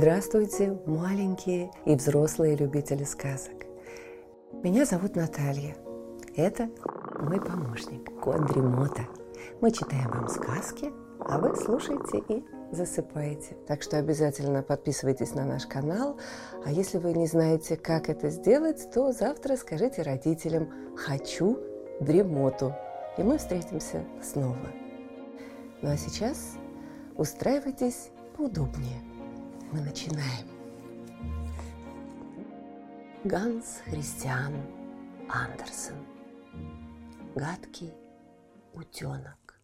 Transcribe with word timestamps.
Здравствуйте, 0.00 0.78
маленькие 0.86 1.70
и 1.84 1.94
взрослые 1.94 2.56
любители 2.56 3.04
сказок. 3.04 3.66
Меня 4.62 4.86
зовут 4.86 5.14
Наталья. 5.14 5.76
Это 6.34 6.70
мой 7.18 7.38
помощник, 7.38 8.08
кот 8.18 8.46
Дремота. 8.46 9.02
Мы 9.60 9.70
читаем 9.70 10.08
вам 10.08 10.26
сказки, 10.28 10.90
а 11.18 11.38
вы 11.38 11.54
слушаете 11.54 12.22
и 12.30 12.42
засыпаете. 12.72 13.58
Так 13.66 13.82
что 13.82 13.98
обязательно 13.98 14.62
подписывайтесь 14.62 15.34
на 15.34 15.44
наш 15.44 15.66
канал. 15.66 16.18
А 16.64 16.72
если 16.72 16.96
вы 16.96 17.12
не 17.12 17.26
знаете, 17.26 17.76
как 17.76 18.08
это 18.08 18.30
сделать, 18.30 18.90
то 18.94 19.12
завтра 19.12 19.56
скажите 19.56 20.00
родителям 20.00 20.96
«хочу 20.96 21.58
дремоту». 22.00 22.74
И 23.18 23.22
мы 23.22 23.36
встретимся 23.36 24.06
снова. 24.22 24.70
Ну 25.82 25.90
а 25.90 25.98
сейчас 25.98 26.54
устраивайтесь 27.18 28.08
поудобнее. 28.34 29.09
Мы 29.72 29.82
начинаем. 29.82 30.48
Ганс 33.22 33.82
Христиан 33.84 34.52
Андерсен. 35.28 35.94
Гадкий 37.36 37.94
утенок. 38.72 39.60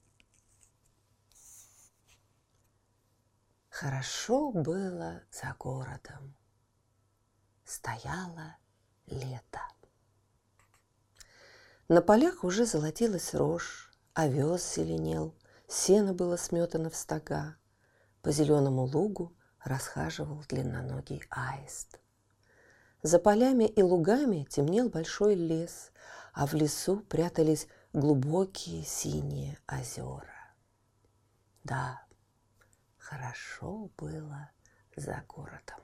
Хорошо 3.69 4.52
было 4.52 5.24
за 5.32 5.56
городом. 5.59 6.37
Стояло 7.65 8.57
лето. 9.07 9.60
На 11.88 12.01
полях 12.01 12.45
уже 12.45 12.65
золотилась 12.65 13.34
рожь, 13.34 13.90
овес 14.15 14.77
зеленел, 14.77 15.34
сено 15.66 16.15
было 16.15 16.37
сметано 16.37 16.90
в 16.90 16.95
стога. 16.96 17.57
По 18.23 18.30
зеленому 18.30 18.84
лугу 18.84 19.37
расхаживал 19.65 20.43
длинноногий 20.49 21.23
аист. 21.30 21.99
За 23.02 23.18
полями 23.18 23.65
и 23.65 23.82
лугами 23.82 24.46
темнел 24.51 24.88
большой 24.88 25.35
лес, 25.35 25.93
а 26.32 26.46
в 26.46 26.54
лесу 26.54 27.01
прятались 27.01 27.68
глубокие 27.93 28.84
синие 28.84 29.59
озера. 29.68 30.52
Да, 31.65 32.07
Хорошо 33.09 33.88
было 33.96 34.51
за 34.96 35.23
городом. 35.29 35.79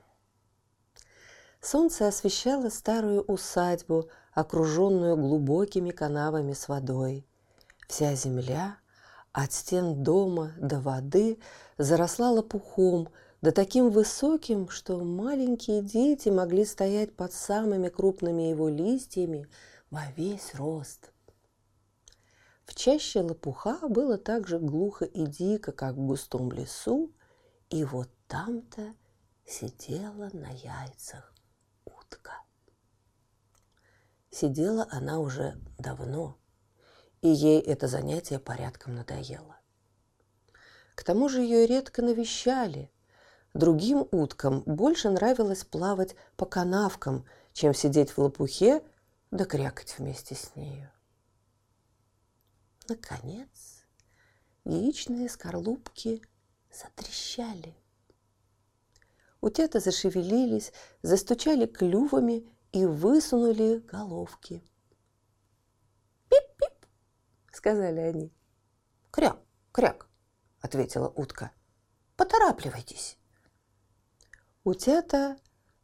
Солнце 1.61 2.09
освещало 2.09 2.67
старую 2.67 3.21
усадьбу, 3.21 4.09
окруженную 4.33 5.15
глубокими 5.15 5.91
канавами 5.91 6.51
с 6.51 6.67
водой. 6.67 7.25
Вся 7.87 8.15
земля 8.15 8.75
от 9.31 9.53
стен 9.53 10.03
дома 10.03 10.51
до 10.57 10.81
воды 10.81 11.39
заросла 11.77 12.29
лопухом, 12.29 13.07
да 13.43 13.51
таким 13.51 13.89
высоким, 13.89 14.69
что 14.69 15.03
маленькие 15.03 15.81
дети 15.81 16.29
могли 16.29 16.63
стоять 16.63 17.13
под 17.13 17.33
самыми 17.33 17.89
крупными 17.89 18.43
его 18.43 18.69
листьями 18.69 19.49
во 19.91 20.05
весь 20.15 20.55
рост. 20.55 21.11
В 22.63 22.73
чаще 22.73 23.19
лопуха 23.19 23.89
было 23.89 24.17
так 24.17 24.47
же 24.47 24.59
глухо 24.59 25.03
и 25.03 25.25
дико, 25.25 25.73
как 25.73 25.95
в 25.95 26.05
густом 26.07 26.53
лесу, 26.53 27.13
и 27.69 27.83
вот 27.83 28.09
там-то 28.29 28.93
сидела 29.45 30.29
на 30.31 30.49
яйцах 30.51 31.35
утка. 31.83 32.31
Сидела 34.31 34.87
она 34.89 35.19
уже 35.19 35.59
давно, 35.77 36.37
и 37.19 37.27
ей 37.27 37.59
это 37.59 37.89
занятие 37.89 38.39
порядком 38.39 38.95
надоело. 38.95 39.57
К 40.95 41.03
тому 41.03 41.27
же 41.27 41.41
ее 41.41 41.67
редко 41.67 42.01
навещали. 42.01 42.89
Другим 43.53 44.07
уткам 44.11 44.61
больше 44.65 45.11
нравилось 45.11 45.63
плавать 45.63 46.15
по 46.37 46.45
канавкам, 46.45 47.25
чем 47.53 47.75
сидеть 47.75 48.09
в 48.11 48.17
лопухе 48.17 48.83
да 49.29 49.45
крякать 49.45 49.95
вместе 49.99 50.33
с 50.33 50.55
нею. 50.55 50.91
Наконец, 52.89 53.85
яичные 54.65 55.29
скорлупки 55.29 56.23
затрещали. 56.71 57.75
Утята 59.39 59.79
зашевелились, 59.79 60.73
застучали 61.03 61.67
клювами 61.67 62.51
и 62.71 62.85
высунули 62.85 63.79
головки. 63.79 64.63
«Пип-пип!»— 66.29 66.87
сказали 67.51 67.99
они. 67.99 68.33
«Кряк, 69.11 69.37
кряк!»— 69.71 70.07
ответила 70.61 71.09
утка. 71.09 71.51
«Поторапливайтесь!» 72.15 73.17
Утята 74.63 75.37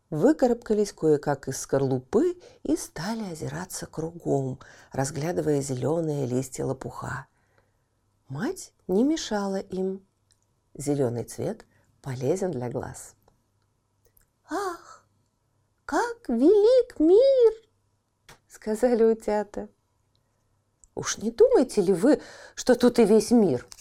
выкарабкались 0.09 0.94
кое-как 0.94 1.50
из 1.50 1.59
скорлупы 1.59 2.40
и 2.63 2.78
стали 2.78 3.29
озираться 3.29 3.88
кругом, 3.88 4.59
разглядывая 4.94 5.62
зеленые 5.62 6.25
листья 6.25 6.63
лопуха. 6.63 7.28
Мать 8.29 8.72
не 8.88 9.03
мешала 9.03 9.57
им. 9.57 10.07
Зеленый 10.75 11.25
цвет 11.25 11.66
полезен 12.01 12.51
для 12.51 12.69
глаз. 12.69 13.16
«Ах, 14.50 15.06
как 15.84 16.29
велик 16.29 17.00
мир!»— 17.00 17.53
сказали 18.47 19.03
утята. 19.03 19.68
«Уж 20.95 21.18
не 21.18 21.31
думаете 21.31 21.81
ли 21.81 21.94
вы, 21.94 22.22
что 22.56 22.75
тут 22.75 23.00
и 23.00 23.03
весь 23.03 23.31
мир?»— 23.31 23.68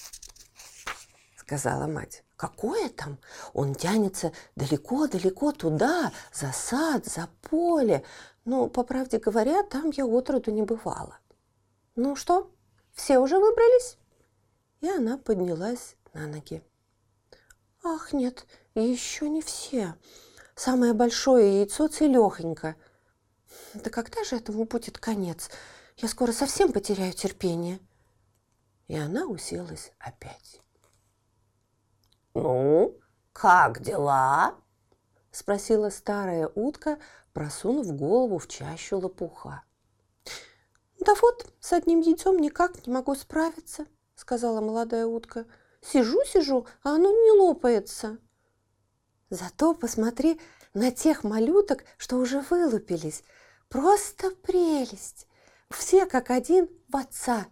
сказала 1.48 1.86
мать. 1.86 2.25
Какое 2.36 2.91
там? 2.91 3.19
Он 3.54 3.75
тянется 3.75 4.32
далеко-далеко 4.54 5.53
туда, 5.53 6.12
за 6.31 6.53
сад, 6.53 7.06
за 7.06 7.31
поле. 7.41 8.04
Ну, 8.44 8.69
по 8.69 8.82
правде 8.84 9.19
говоря, 9.19 9.62
там 9.62 9.91
я 9.97 10.04
отроду 10.04 10.50
не 10.50 10.62
бывала. 10.62 11.19
Ну 11.97 12.16
что, 12.16 12.50
все 12.92 13.19
уже 13.19 13.38
выбрались? 13.38 13.97
И 14.82 14.91
она 14.91 15.16
поднялась 15.16 15.97
на 16.12 16.26
ноги. 16.26 16.62
Ах, 17.82 18.12
нет, 18.12 18.44
еще 18.75 19.31
не 19.31 19.41
все. 19.41 19.94
Самое 20.54 20.92
большое 20.92 21.60
яйцо 21.60 21.88
целехонько. 21.88 22.76
Да 23.72 23.88
когда 23.88 24.22
же 24.22 24.37
этому 24.37 24.64
будет 24.64 24.98
конец? 24.98 25.48
Я 25.97 26.08
скоро 26.08 26.32
совсем 26.32 26.75
потеряю 26.75 27.14
терпение. 27.14 27.81
И 28.87 28.97
она 28.97 29.25
уселась 29.25 29.92
опять. 29.98 30.60
«Ну, 32.41 32.97
как 33.32 33.81
дела?»– 33.81 34.54
спросила 35.32 35.91
старая 35.91 36.49
утка, 36.54 36.99
просунув 37.32 37.97
голову 37.97 38.38
в 38.38 38.47
чащу 38.47 38.99
лопуха. 38.99 39.65
«Да 41.00 41.15
вот, 41.21 41.53
с 41.59 41.72
одним 41.72 41.99
яйцом 42.00 42.38
никак 42.38 42.87
не 42.87 42.93
могу 42.93 43.16
справиться»,– 43.16 43.87
сказала 44.15 44.60
молодая 44.60 45.06
утка. 45.06 45.47
«Сижу-сижу, 45.81 46.66
а 46.84 46.91
оно 46.94 47.10
не 47.10 47.32
лопается». 47.32 48.19
«Зато 49.31 49.75
посмотри 49.75 50.41
на 50.75 50.93
тех 50.93 51.25
малюток, 51.25 51.84
что 51.97 52.19
уже 52.19 52.41
вылупились. 52.43 53.25
Просто 53.69 54.31
прелесть! 54.31 55.26
Все 55.70 56.06
как 56.06 56.31
один 56.31 56.69
в 56.88 56.97
отца. 56.97 57.49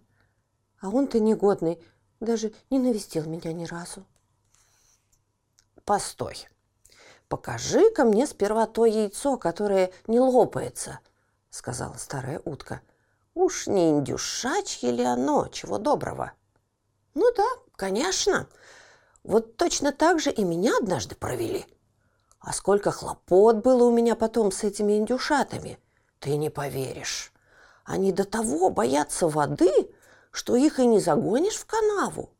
А 0.81 0.91
он-то 0.91 1.19
негодный, 1.19 1.85
даже 2.21 2.55
не 2.71 2.79
навестил 2.79 3.25
меня 3.25 3.53
ни 3.53 3.65
разу». 3.65 4.07
Постой. 5.87 6.49
Покажи-ка 7.29 8.05
мне 8.05 8.27
сперва 8.27 8.67
то 8.67 8.87
яйцо, 8.87 9.39
которое 9.39 9.93
не 10.09 10.19
лопается, 10.19 10.99
сказала 11.51 11.95
старая 11.95 12.43
утка. 12.45 12.81
Уж 13.35 13.69
не 13.69 13.91
индюшачье 13.91 14.91
ли 14.91 15.05
оно, 15.05 15.47
чего 15.47 15.79
доброго? 15.79 16.33
Ну 17.15 17.33
да, 17.37 17.47
конечно. 17.77 18.49
Вот 19.23 19.56
точно 19.56 19.93
так 19.93 20.19
же 20.19 20.33
и 20.33 20.43
меня 20.43 20.77
однажды 20.77 21.15
провели. 21.15 21.65
А 22.41 22.53
сколько 22.53 22.91
хлопот 22.91 23.59
было 23.59 23.85
у 23.85 23.93
меня 23.93 24.17
потом 24.17 24.50
с 24.50 24.65
этими 24.65 24.99
индюшатами, 24.99 25.79
ты 26.19 26.37
не 26.37 26.50
поверишь. 26.50 27.32
Они 27.85 28.11
до 28.11 28.25
того 28.25 28.71
боятся 28.71 29.29
воды, 29.29 29.71
что 30.32 30.56
их 30.56 30.81
и 30.81 30.87
не 30.87 30.99
загонишь 30.99 31.59
в 31.59 31.67
канаву. 31.67 32.31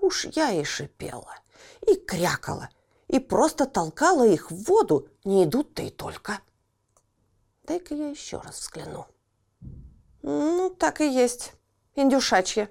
Уж 0.00 0.24
я 0.24 0.50
и 0.50 0.64
шипела 0.64 1.41
и 1.86 1.96
крякала, 1.96 2.68
и 3.08 3.18
просто 3.18 3.66
толкала 3.66 4.26
их 4.26 4.50
в 4.50 4.64
воду, 4.64 5.08
не 5.24 5.44
идут-то 5.44 5.82
и 5.82 5.90
только. 5.90 6.40
Дай-ка 7.64 7.94
я 7.94 8.08
еще 8.08 8.38
раз 8.38 8.60
взгляну. 8.60 9.06
Ну, 10.22 10.70
так 10.70 11.00
и 11.00 11.08
есть, 11.08 11.52
индюшачье. 11.94 12.70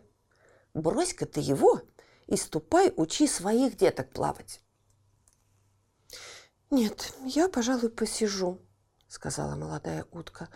Брось-ка 0.74 1.26
ты 1.26 1.40
его 1.40 1.82
и 2.28 2.38
ступай 2.38 2.94
учи 2.96 3.28
своих 3.28 3.76
деток 3.78 4.12
плавать. 4.12 4.62
Нет, 6.70 7.14
я, 7.26 7.50
пожалуй, 7.50 7.90
посижу, 7.90 8.62
сказала 9.08 9.56
молодая 9.56 10.06
утка. 10.12 10.48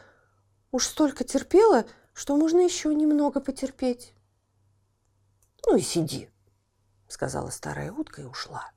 Уж 0.72 0.88
столько 0.88 1.26
терпела, 1.26 1.86
что 2.14 2.38
можно 2.38 2.62
еще 2.62 2.94
немного 2.96 3.42
потерпеть. 3.42 4.14
Ну 5.66 5.76
и 5.76 5.82
сиди, 5.82 6.30
сказала 7.16 7.50
старая 7.50 7.94
утка 7.94 8.24
и 8.24 8.26
ушла. 8.26 8.70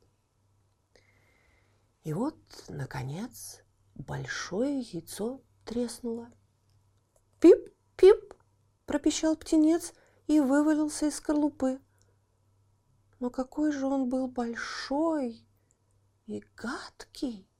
И 2.04 2.12
вот, 2.12 2.36
наконец, 2.68 3.64
большое 3.96 4.78
яйцо 4.78 5.42
треснуло. 5.64 6.30
«Пип, 7.40 7.74
пип!»– 7.96 8.34
пропищал 8.86 9.34
птенец 9.36 9.92
и 10.28 10.38
вывалился 10.38 11.06
из 11.06 11.16
скорлупы. 11.16 11.80
Но 13.18 13.28
какой 13.28 13.72
же 13.72 13.86
он 13.86 14.08
был 14.08 14.28
большой 14.28 15.44
и 16.26 16.44
гадкий! 16.54 17.50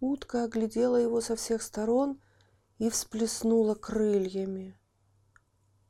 Утка 0.00 0.44
оглядела 0.44 0.96
его 0.96 1.20
со 1.20 1.36
всех 1.36 1.60
сторон 1.60 2.18
и 2.78 2.88
всплеснула 2.88 3.74
крыльями. 3.74 4.74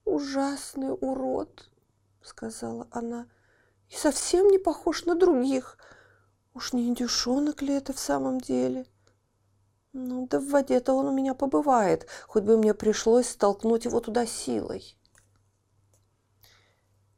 «Ужасный 0.04 0.90
урод!»— 0.90 1.70
сказала 2.26 2.88
она. 2.90 3.28
«И 3.88 3.94
совсем 3.94 4.48
не 4.48 4.58
похож 4.58 5.04
на 5.04 5.14
других. 5.14 5.78
Уж 6.54 6.72
не 6.72 6.88
индюшонок 6.88 7.62
ли 7.62 7.74
это 7.74 7.92
в 7.92 7.98
самом 7.98 8.40
деле?» 8.40 8.86
«Ну 9.92 10.26
да 10.26 10.40
в 10.40 10.48
воде-то 10.48 10.92
он 10.92 11.06
у 11.06 11.12
меня 11.12 11.34
побывает, 11.34 12.06
хоть 12.26 12.42
бы 12.42 12.56
мне 12.58 12.74
пришлось 12.74 13.28
столкнуть 13.28 13.84
его 13.84 14.00
туда 14.00 14.26
силой». 14.26 14.98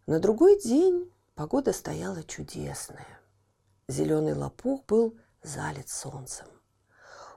На 0.07 0.21
другой 0.21 0.61
день 0.61 1.13
погода 1.35 1.73
стояла 1.73 2.23
чудесная. 2.23 3.21
Зеленый 3.89 4.35
лопух 4.35 4.85
был 4.87 5.19
залит 5.43 5.89
солнцем 5.89 6.47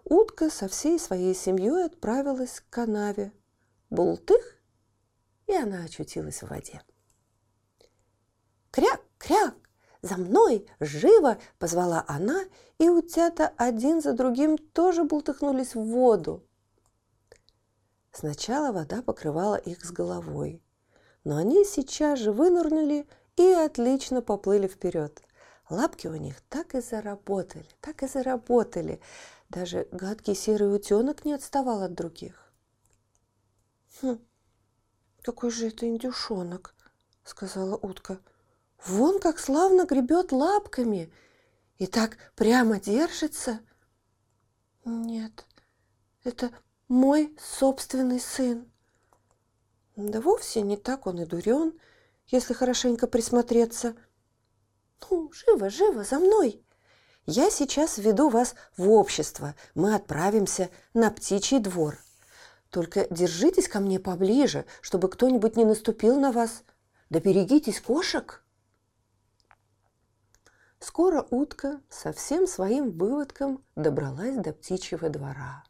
утка 0.04 0.50
со 0.50 0.68
всей 0.68 1.00
своей 1.00 1.34
семьей 1.34 1.86
отправилась 1.86 2.60
к 2.60 2.70
канаве. 2.70 3.32
Бултых, 3.90 4.58
и 5.48 5.54
она 5.54 5.84
очутилась 5.84 6.44
в 6.44 6.50
воде. 6.50 6.82
«Кряк! 9.22 9.54
За 10.02 10.18
мной! 10.18 10.68
Живо!»– 10.80 11.38
позвала 11.60 12.04
она, 12.08 12.44
и 12.80 12.90
утята 12.90 13.54
один 13.56 14.02
за 14.02 14.14
другим 14.14 14.58
тоже 14.58 15.04
бултыхнулись 15.04 15.76
в 15.76 15.84
воду. 15.84 16.44
Сначала 18.12 18.72
вода 18.72 19.04
покрывала 19.04 19.58
их 19.58 19.86
с 19.86 19.92
головой, 19.92 20.64
но 21.24 21.38
они 21.38 21.64
сейчас 21.66 22.18
же 22.18 22.32
вынырнули 22.32 23.08
и 23.36 23.46
отлично 23.52 24.24
поплыли 24.24 24.68
вперед. 24.68 25.22
Лапки 25.70 26.08
у 26.08 26.16
них 26.16 26.42
так 26.50 26.74
и 26.74 26.82
заработали, 26.82 27.68
так 27.80 28.02
и 28.02 28.08
заработали. 28.08 29.00
Даже 29.50 29.88
гадкий 29.92 30.34
серый 30.34 30.76
утенок 30.76 31.26
не 31.26 31.34
отставал 31.34 31.84
от 31.84 31.94
других. 31.94 32.52
«Хм, 34.02 34.18
какой 35.22 35.52
же 35.52 35.68
это 35.68 35.88
индюшонок!»— 35.88 36.74
сказала 37.24 37.76
утка. 37.76 38.18
«Вон 38.86 39.19
как 39.19 39.39
славно 39.39 39.86
гребет 39.86 40.31
лапками 40.31 41.12
и 41.78 41.88
так 41.88 42.18
прямо 42.36 42.80
держится!» 42.80 43.60
«Нет, 44.86 45.45
это 46.24 46.51
мой 46.88 47.36
собственный 47.39 48.19
сын!» 48.19 48.72
Да 49.95 50.22
вовсе 50.22 50.62
не 50.62 50.78
так 50.78 51.06
он 51.06 51.19
и 51.19 51.25
дурен, 51.25 51.78
если 52.28 52.54
хорошенько 52.54 53.07
присмотреться. 53.07 53.95
«Ну, 55.10 55.31
живо, 55.31 55.69
живо, 55.69 56.04
за 56.04 56.19
мной!» 56.19 56.63
Я 57.27 57.51
сейчас 57.51 58.00
введу 58.00 58.30
вас 58.30 58.56
в 58.77 58.89
общество. 58.89 59.54
Мы 59.75 59.94
отправимся 59.94 60.69
на 60.95 61.12
птичий 61.12 61.60
двор. 61.60 62.00
Только 62.72 63.06
держитесь 63.12 63.68
ко 63.68 63.80
мне 63.80 64.00
поближе, 64.00 64.66
чтобы 64.81 65.07
кто-нибудь 65.07 65.56
не 65.56 65.66
наступил 65.66 66.19
на 66.19 66.31
вас. 66.31 66.63
Да 67.12 67.19
берегитесь 67.19 67.80
кошек. 67.80 68.41
Скоро 70.81 71.28
утка 71.30 71.80
со 71.89 72.12
всем 72.12 72.48
своим 72.48 72.89
выводком 72.89 73.63
добралась 73.75 74.36
до 74.36 74.51
птичьего 74.51 75.10
двора. 75.10 75.63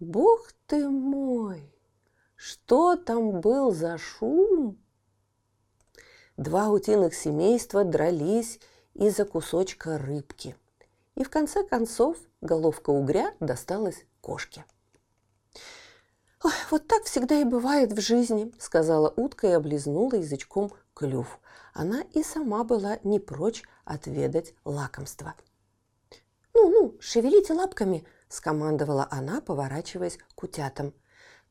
Бог 0.00 0.50
ты 0.66 0.88
мой! 0.88 1.72
Что 2.34 2.96
там 2.96 3.40
был 3.40 3.70
за 3.70 3.96
шум? 3.96 4.76
Два 6.36 6.68
утиных 6.68 7.14
семейства 7.14 7.84
дрались 7.84 8.58
из-за 8.94 9.24
кусочка 9.24 9.98
рыбки. 9.98 10.56
И 11.14 11.22
в 11.22 11.30
конце 11.30 11.62
концов 11.62 12.16
головка 12.40 12.90
угря 12.90 13.34
досталась 13.38 14.04
кошке. 14.20 14.64
«Ой, 16.42 16.52
вот 16.72 16.88
так 16.88 17.04
всегда 17.04 17.36
и 17.36 17.44
бывает 17.44 17.92
в 17.92 18.00
жизни»,— 18.00 18.52
сказала 18.58 19.14
утка 19.16 19.46
и 19.46 19.52
облизнула 19.52 20.16
язычком 20.16 20.72
клюв. 20.92 21.38
Она 21.72 22.02
и 22.12 22.22
сама 22.24 22.64
была 22.64 22.98
не 23.04 23.20
прочь 23.20 23.62
отведать 23.86 24.52
лакомство. 24.64 25.34
«Ну-ну, 26.52 26.96
шевелите 27.00 27.54
лапками»,— 27.54 28.06
скомандовала 28.28 29.08
она, 29.10 29.40
поворачиваясь 29.40 30.18
к 30.34 30.42
утятам. 30.42 30.92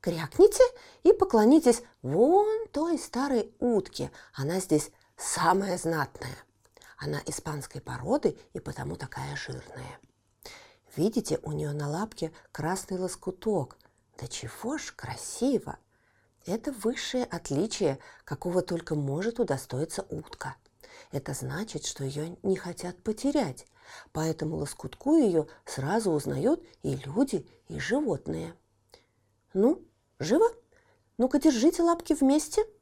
«Крякните 0.02 0.64
и 1.02 1.14
поклонитесь 1.14 1.82
вон 2.04 2.68
той 2.68 3.00
старой 3.00 3.56
утке. 3.60 4.12
Она 4.34 4.60
здесь 4.60 4.92
самая 5.18 5.78
знатная». 5.80 6.38
Она 6.98 7.22
испанской 7.26 7.82
породы 7.82 8.38
и 8.54 8.60
потому 8.60 8.96
такая 8.96 9.36
жирная. 9.36 10.00
Видите, 10.96 11.40
у 11.44 11.52
нее 11.52 11.74
на 11.74 11.90
лапке 11.90 12.32
красный 12.52 12.98
лоскуток. 12.98 13.78
Да 14.18 14.28
чего 14.28 14.78
ж 14.78 14.94
красиво! 14.96 15.78
Это 16.46 16.72
высшее 16.72 17.26
отличие, 17.26 18.00
какого 18.24 18.62
только 18.62 18.96
может 18.96 19.40
удостоиться 19.40 20.06
утка. 20.10 20.56
Это 21.12 21.34
значит, 21.34 21.86
что 21.86 22.04
ее 22.04 22.38
не 22.44 22.56
хотят 22.56 23.02
потерять, 23.04 23.68
поэтому 24.12 24.58
лоскутку 24.58 25.16
ее 25.18 25.48
сразу 25.66 26.12
узнают 26.12 26.64
и 26.84 26.96
люди, 26.96 27.48
и 27.68 27.80
животные. 27.80 28.56
Ну, 29.54 29.82
живо? 30.20 30.48
Ну-ка, 31.18 31.40
держите 31.40 31.82
лапки 31.84 32.14
вместе– 32.14 32.64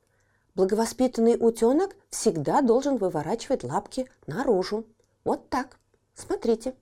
Благовоспитанный 0.55 1.35
утенок 1.39 1.95
всегда 2.11 2.61
должен 2.61 2.97
выворачивать 2.97 3.63
лапки 3.63 4.07
наружу. 4.27 4.85
Вот 5.23 5.49
так. 5.49 5.79
Смотрите. 6.13 6.75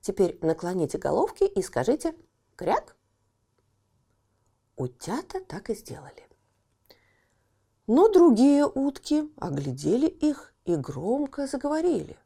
Теперь 0.00 0.36
наклоните 0.42 0.98
головки 0.98 1.44
и 1.44 1.62
скажите 1.62 2.14
«кряк». 2.56 2.96
Утята 4.76 5.40
так 5.40 5.70
и 5.70 5.74
сделали. 5.74 6.28
Но 7.86 8.08
другие 8.08 8.66
утки 8.66 9.30
оглядели 9.36 10.08
их 10.08 10.52
и 10.64 10.76
громко 10.76 11.46
заговорили. 11.46 12.16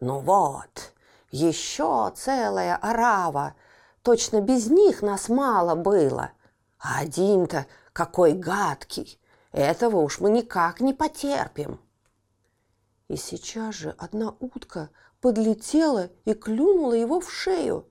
«Ну 0.00 0.20
вот, 0.20 0.92
еще 1.30 2.12
целая 2.16 2.76
орава! 2.76 3.54
Точно 4.02 4.40
без 4.40 4.66
них 4.68 5.02
нас 5.02 5.28
мало 5.28 5.74
было! 5.74 6.32
А 6.78 7.00
один-то 7.00 7.66
какой 7.92 8.32
гадкий! 8.32 9.18
Этого 9.54 9.98
уж 9.98 10.18
мы 10.18 10.30
никак 10.30 10.80
не 10.80 10.92
потерпим. 10.92 11.80
И 13.08 13.16
сейчас 13.16 13.76
же 13.76 13.94
одна 13.98 14.34
утка 14.40 14.90
подлетела 15.20 16.10
и 16.24 16.34
клюнула 16.34 16.94
его 16.94 17.20
в 17.20 17.30
шею. 17.30 17.88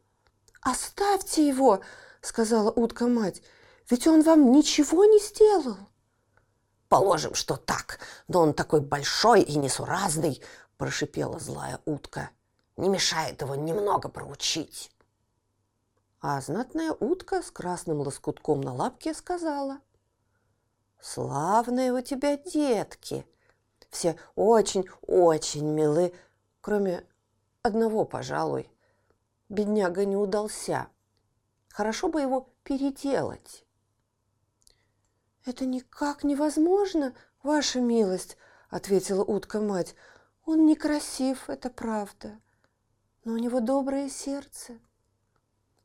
«Оставьте 0.62 1.48
его!»– 1.48 1.82
сказала 2.22 2.70
утка-мать. 2.70 3.42
«Ведь 3.90 4.08
он 4.08 4.24
вам 4.24 4.52
ничего 4.52 5.06
не 5.06 5.20
сделал!» 5.20 5.78
«Положим, 6.94 7.34
что 7.34 7.56
так, 7.58 8.00
но 8.28 8.42
он 8.42 8.54
такой 8.54 8.82
большой 8.82 9.42
и 9.42 9.58
несуразный!»– 9.58 10.42
прошипела 10.78 11.40
злая 11.40 11.80
утка. 11.86 12.30
«Не 12.78 12.90
мешает 12.90 13.42
его 13.42 13.56
немного 13.56 14.10
проучить!» 14.10 14.92
А 16.22 16.40
знатная 16.40 16.92
утка 16.92 17.42
с 17.42 17.52
красным 17.52 18.02
лоскутком 18.02 18.62
на 18.62 18.74
лапке 18.74 19.14
сказала– 19.14 19.80
Славные 21.04 21.92
у 21.92 22.00
тебя 22.00 22.38
детки. 22.38 23.28
Все 23.90 24.18
очень-очень 24.38 25.66
милы, 25.66 26.14
кроме 26.62 27.04
одного, 27.62 28.06
пожалуй. 28.06 28.72
Бедняга 29.50 30.06
не 30.06 30.16
удался. 30.16 30.88
Хорошо 31.68 32.08
бы 32.08 32.22
его 32.22 32.48
переделать. 32.64 33.66
«Это 35.46 35.66
никак 35.66 36.24
невозможно, 36.24 37.14
ваша 37.42 37.82
милость»,— 37.82 38.38
ответила 38.70 39.24
утка-мать. 39.24 39.96
«Он 40.46 40.66
некрасив, 40.66 41.50
это 41.50 41.70
правда, 41.70 42.40
но 43.26 43.34
у 43.34 43.38
него 43.38 43.60
доброе 43.60 44.10
сердце. 44.10 44.80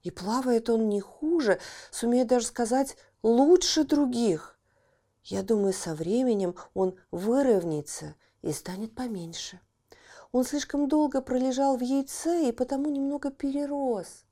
И 0.03 0.11
плавает 0.13 0.71
он 0.71 0.89
не 0.89 1.01
хуже, 1.01 1.61
сумеет 1.91 2.29
даже 2.29 2.47
сказать, 2.47 2.97
лучше 3.23 3.85
других. 3.85 4.59
Я 5.25 5.43
думаю, 5.43 5.73
со 5.73 5.95
временем 5.95 6.55
он 6.75 6.97
выровняется 7.11 8.15
и 8.43 8.53
станет 8.53 8.95
поменьше. 8.95 9.61
Он 10.31 10.45
слишком 10.45 10.89
долго 10.89 11.21
пролежал 11.21 11.77
в 11.77 11.81
яйце 11.81 12.49
и 12.49 12.53
потому 12.53 12.91
немного 12.91 13.31
перерос. 13.31 14.25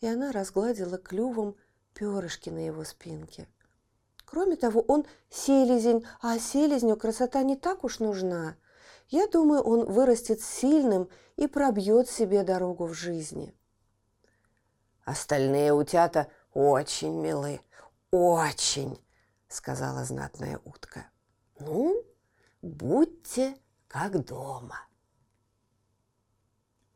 И 0.00 0.06
она 0.06 0.32
разгладила 0.32 0.98
клювом 0.98 1.56
перышки 1.94 2.50
на 2.50 2.66
его 2.66 2.84
спинке. 2.84 3.48
Кроме 4.24 4.56
того, 4.56 4.80
он 4.80 5.06
селезень, 5.30 6.06
а 6.20 6.38
селезню 6.38 6.96
красота 6.96 7.42
не 7.42 7.56
так 7.56 7.84
уж 7.84 7.98
нужна. 7.98 8.56
Я 9.08 9.26
думаю, 9.28 9.62
он 9.62 9.84
вырастет 9.84 10.40
сильным 10.40 11.08
и 11.36 11.46
пробьет 11.46 12.08
себе 12.08 12.42
дорогу 12.42 12.86
в 12.86 12.94
жизни. 12.94 13.54
Остальные 15.04 15.72
утята 15.74 16.28
очень 16.54 17.20
милы, 17.20 17.60
очень, 18.10 18.98
сказала 19.48 20.04
знатная 20.04 20.58
утка. 20.64 21.06
Ну, 21.58 22.02
будьте 22.62 23.56
как 23.88 24.24
дома. 24.24 24.80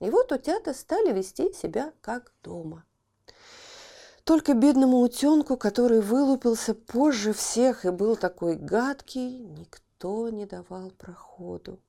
И 0.00 0.08
вот 0.08 0.32
утята 0.32 0.72
стали 0.72 1.12
вести 1.12 1.52
себя 1.52 1.92
как 2.00 2.32
дома. 2.42 2.84
Только 4.28 4.52
бедному 4.52 4.98
утенку, 4.98 5.56
который 5.56 6.02
вылупился 6.02 6.74
позже 6.74 7.32
всех 7.32 7.86
и 7.86 7.88
был 7.88 8.14
такой 8.14 8.56
гадкий, 8.56 9.38
никто 9.38 10.28
не 10.28 10.44
давал 10.44 10.90
проходу. 10.90 11.80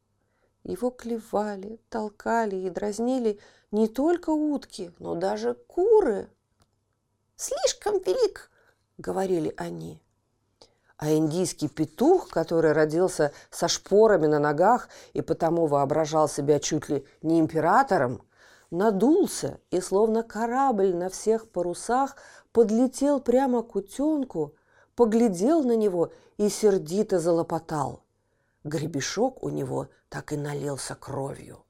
Его 0.63 0.89
клевали, 0.89 1.81
толкали 1.89 2.55
и 2.55 2.69
дразнили 2.69 3.39
не 3.71 3.89
только 3.89 4.29
утки, 4.29 4.93
но 4.99 5.15
даже 5.15 5.55
куры. 5.67 6.29
«Слишком 7.35 7.99
велик!»— 7.99 8.49
говорили 8.97 9.53
они. 9.57 10.01
А 10.95 11.11
индийский 11.11 11.67
петух, 11.67 12.29
который 12.29 12.71
родился 12.71 13.33
со 13.51 13.67
шпорами 13.67 14.27
на 14.27 14.39
ногах 14.39 14.87
и 15.11 15.21
потому 15.21 15.67
воображал 15.67 16.29
себя 16.29 16.61
чуть 16.61 16.87
ли 16.87 17.05
не 17.21 17.41
императором, 17.41 18.21
надулся 18.71 19.59
и, 19.71 19.79
словно 19.79 20.23
корабль 20.23 20.93
на 20.93 21.09
всех 21.09 21.49
парусах, 21.49 22.15
подлетел 22.51 23.19
прямо 23.19 23.63
к 23.63 23.75
утенку, 23.75 24.55
поглядел 24.95 25.63
на 25.63 25.75
него 25.75 26.11
и 26.37 26.49
сердито 26.49 27.19
залопотал. 27.19 28.03
Гребешок 28.63 29.43
у 29.43 29.49
него 29.49 29.89
так 30.09 30.33
и 30.33 30.37
налился 30.37 30.95
кровью. 30.95 31.65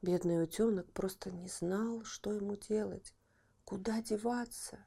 Бедный 0.00 0.42
утенок 0.42 0.90
просто 0.92 1.30
не 1.30 1.48
знал, 1.48 2.04
что 2.04 2.32
ему 2.32 2.56
делать, 2.56 3.12
куда 3.64 4.00
деваться. 4.00 4.78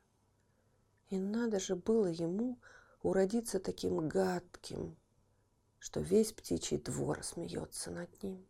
И 1.10 1.20
надо 1.20 1.60
же 1.60 1.76
было 1.76 2.08
ему 2.08 2.60
уродиться 3.04 3.60
таким 3.60 4.08
гадким, 4.08 4.98
что 5.80 6.00
весь 6.00 6.32
птичий 6.32 6.78
двор 6.78 7.24
смеется 7.24 7.92
над 7.92 8.24
ним. 8.24 8.48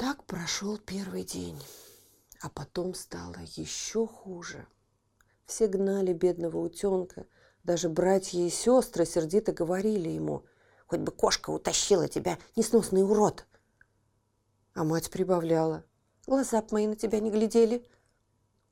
Так 0.00 0.24
прошел 0.24 0.78
первый 0.78 1.24
день, 1.24 1.62
а 2.40 2.48
потом 2.48 2.94
стало 2.94 3.36
еще 3.54 4.06
хуже. 4.06 4.66
Все 5.44 5.66
гнали 5.66 6.14
бедного 6.14 6.56
утенка, 6.56 7.26
даже 7.64 7.90
братья 7.90 8.38
и 8.38 8.48
сестры 8.48 9.04
сердито 9.04 9.52
говорили 9.52 10.08
ему, 10.08 10.46
«Хоть 10.86 11.00
бы 11.00 11.12
кошка 11.12 11.50
утащила 11.50 12.08
тебя, 12.08 12.38
несносный 12.56 13.02
урод!» 13.02 13.44
А 14.72 14.84
мать 14.84 15.10
прибавляла, 15.10 15.84
«Глаза 16.26 16.62
б 16.62 16.68
мои 16.70 16.86
на 16.86 16.96
тебя 16.96 17.20
не 17.20 17.30
глядели!» 17.30 17.86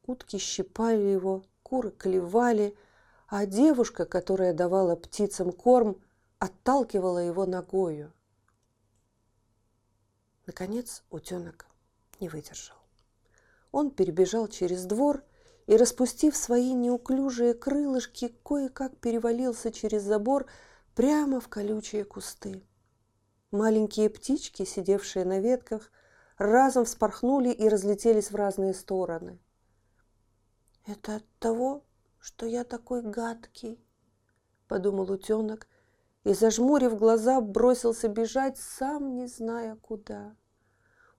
Утки 0.06 0.38
щипали 0.38 1.02
его, 1.02 1.44
куры 1.62 1.90
клевали, 1.90 2.74
а 3.26 3.44
девушка, 3.44 4.06
которая 4.06 4.54
давала 4.54 4.96
птицам 4.96 5.52
корм, 5.52 6.00
отталкивала 6.38 7.18
его 7.18 7.44
ногою. 7.44 8.14
Наконец 10.48 11.02
утенок 11.10 11.66
не 12.20 12.30
выдержал. 12.30 12.78
Он 13.70 13.90
перебежал 13.90 14.48
через 14.48 14.86
двор 14.86 15.22
и, 15.66 15.76
распустив 15.76 16.34
свои 16.34 16.72
неуклюжие 16.72 17.52
крылышки, 17.52 18.34
кое-как 18.42 18.96
перевалился 18.96 19.70
через 19.70 20.04
забор 20.04 20.46
прямо 20.94 21.38
в 21.38 21.48
колючие 21.48 22.06
кусты. 22.06 22.62
Маленькие 23.50 24.08
птички, 24.08 24.64
сидевшие 24.64 25.26
на 25.26 25.38
ветках, 25.38 25.92
разом 26.38 26.86
вспорхнули 26.86 27.50
и 27.50 27.68
разлетелись 27.68 28.30
в 28.30 28.34
разные 28.34 28.72
стороны. 28.72 29.38
«Это 30.86 31.16
от 31.16 31.26
того, 31.40 31.84
что 32.18 32.46
я 32.46 32.64
такой 32.64 33.02
гадкий»,— 33.02 33.84
подумал 34.66 35.12
утенок, 35.12 35.68
и, 36.24 36.32
зажмурив 36.32 36.96
глаза, 36.96 37.42
бросился 37.42 38.08
бежать, 38.08 38.56
сам 38.56 39.14
не 39.14 39.26
зная 39.26 39.76
куда. 39.76 40.37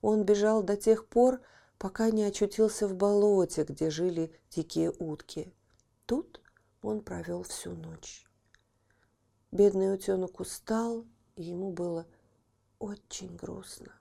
Он 0.01 0.23
бежал 0.23 0.63
до 0.63 0.77
тех 0.77 1.07
пор, 1.07 1.41
пока 1.77 2.11
не 2.11 2.23
очутился 2.23 2.87
в 2.87 2.95
болоте, 2.95 3.63
где 3.63 3.89
жили 3.89 4.33
дикие 4.49 4.91
утки. 4.91 5.53
Тут 6.05 6.41
он 6.81 7.01
провел 7.01 7.43
всю 7.43 7.73
ночь. 7.73 8.25
Бедный 9.51 9.93
утенок 9.93 10.39
устал, 10.39 11.05
и 11.35 11.43
ему 11.43 11.71
было 11.71 12.05
очень 12.77 13.35
грустно. 13.35 13.93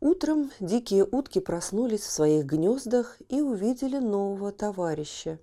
Утром 0.00 0.50
дикие 0.60 1.04
утки 1.04 1.40
проснулись 1.40 2.00
в 2.00 2.10
своих 2.10 2.46
гнездах 2.46 3.18
и 3.28 3.42
увидели 3.42 3.98
нового 3.98 4.50
товарища. 4.50 5.38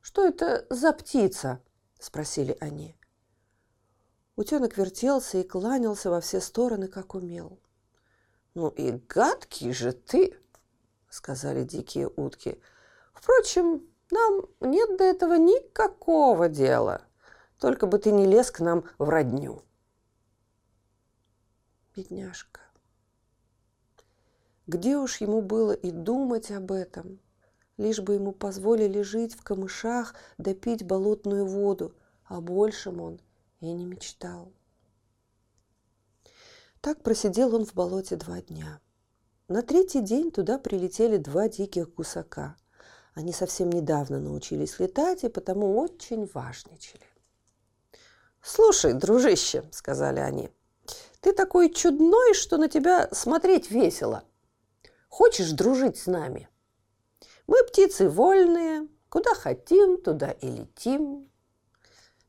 «Что 0.00 0.26
это 0.26 0.66
за 0.70 0.92
птица?»– 0.92 1.60
спросили 1.98 2.56
они. 2.60 2.96
Утенок 4.36 4.76
вертелся 4.76 5.38
и 5.38 5.44
кланялся 5.44 6.10
во 6.10 6.20
все 6.20 6.40
стороны, 6.40 6.88
как 6.88 7.14
умел. 7.14 7.58
«Ну 8.54 8.68
и 8.68 8.90
гадкий 8.92 9.72
же 9.72 9.92
ты!»– 9.92 10.36
сказали 11.08 11.62
дикие 11.62 12.08
утки. 12.08 12.60
«Впрочем, 13.12 13.86
нам 14.10 14.46
нет 14.60 14.96
до 14.96 15.04
этого 15.04 15.34
никакого 15.34 16.48
дела. 16.48 17.02
Только 17.60 17.86
бы 17.86 17.98
ты 17.98 18.10
не 18.10 18.26
лез 18.26 18.50
к 18.50 18.60
нам 18.60 18.84
в 18.98 19.08
родню». 19.08 19.62
Бедняжка. 21.94 22.60
Где 24.66 24.96
уж 24.96 25.20
ему 25.20 25.42
было 25.42 25.72
и 25.72 25.92
думать 25.92 26.50
об 26.50 26.72
этом? 26.72 27.20
Лишь 27.76 28.00
бы 28.00 28.14
ему 28.14 28.32
позволили 28.32 29.02
жить 29.02 29.36
в 29.36 29.42
камышах 29.44 30.14
да 30.38 30.54
болотную 30.84 31.46
воду, 31.46 31.94
а 32.24 32.40
большем 32.40 33.00
он 33.00 33.20
и 33.70 33.74
не 33.74 33.84
мечтал. 33.84 34.52
Так 36.80 37.02
просидел 37.02 37.54
он 37.54 37.64
в 37.64 37.74
болоте 37.74 38.16
два 38.16 38.40
дня. 38.42 38.80
На 39.48 39.62
третий 39.62 40.00
день 40.00 40.30
туда 40.30 40.58
прилетели 40.58 41.16
два 41.16 41.48
диких 41.48 41.94
гусака. 41.94 42.56
Они 43.14 43.32
совсем 43.32 43.70
недавно 43.70 44.20
научились 44.20 44.78
летать 44.78 45.24
и 45.24 45.28
потому 45.28 45.78
очень 45.78 46.26
важничали. 46.26 47.04
«Слушай, 48.42 48.92
дружище»,— 48.92 49.64
сказали 49.72 50.20
они,— 50.20 50.50
«ты 51.20 51.32
такой 51.32 51.72
чудной, 51.72 52.34
что 52.34 52.58
на 52.58 52.68
тебя 52.68 53.08
смотреть 53.12 53.70
весело. 53.70 54.24
Хочешь 55.08 55.52
дружить 55.52 55.96
с 55.96 56.06
нами? 56.06 56.48
Мы 57.46 57.62
птицы 57.64 58.08
вольные, 58.08 58.88
куда 59.08 59.32
хотим, 59.34 60.02
туда 60.02 60.32
и 60.32 60.50
летим. 60.50 61.30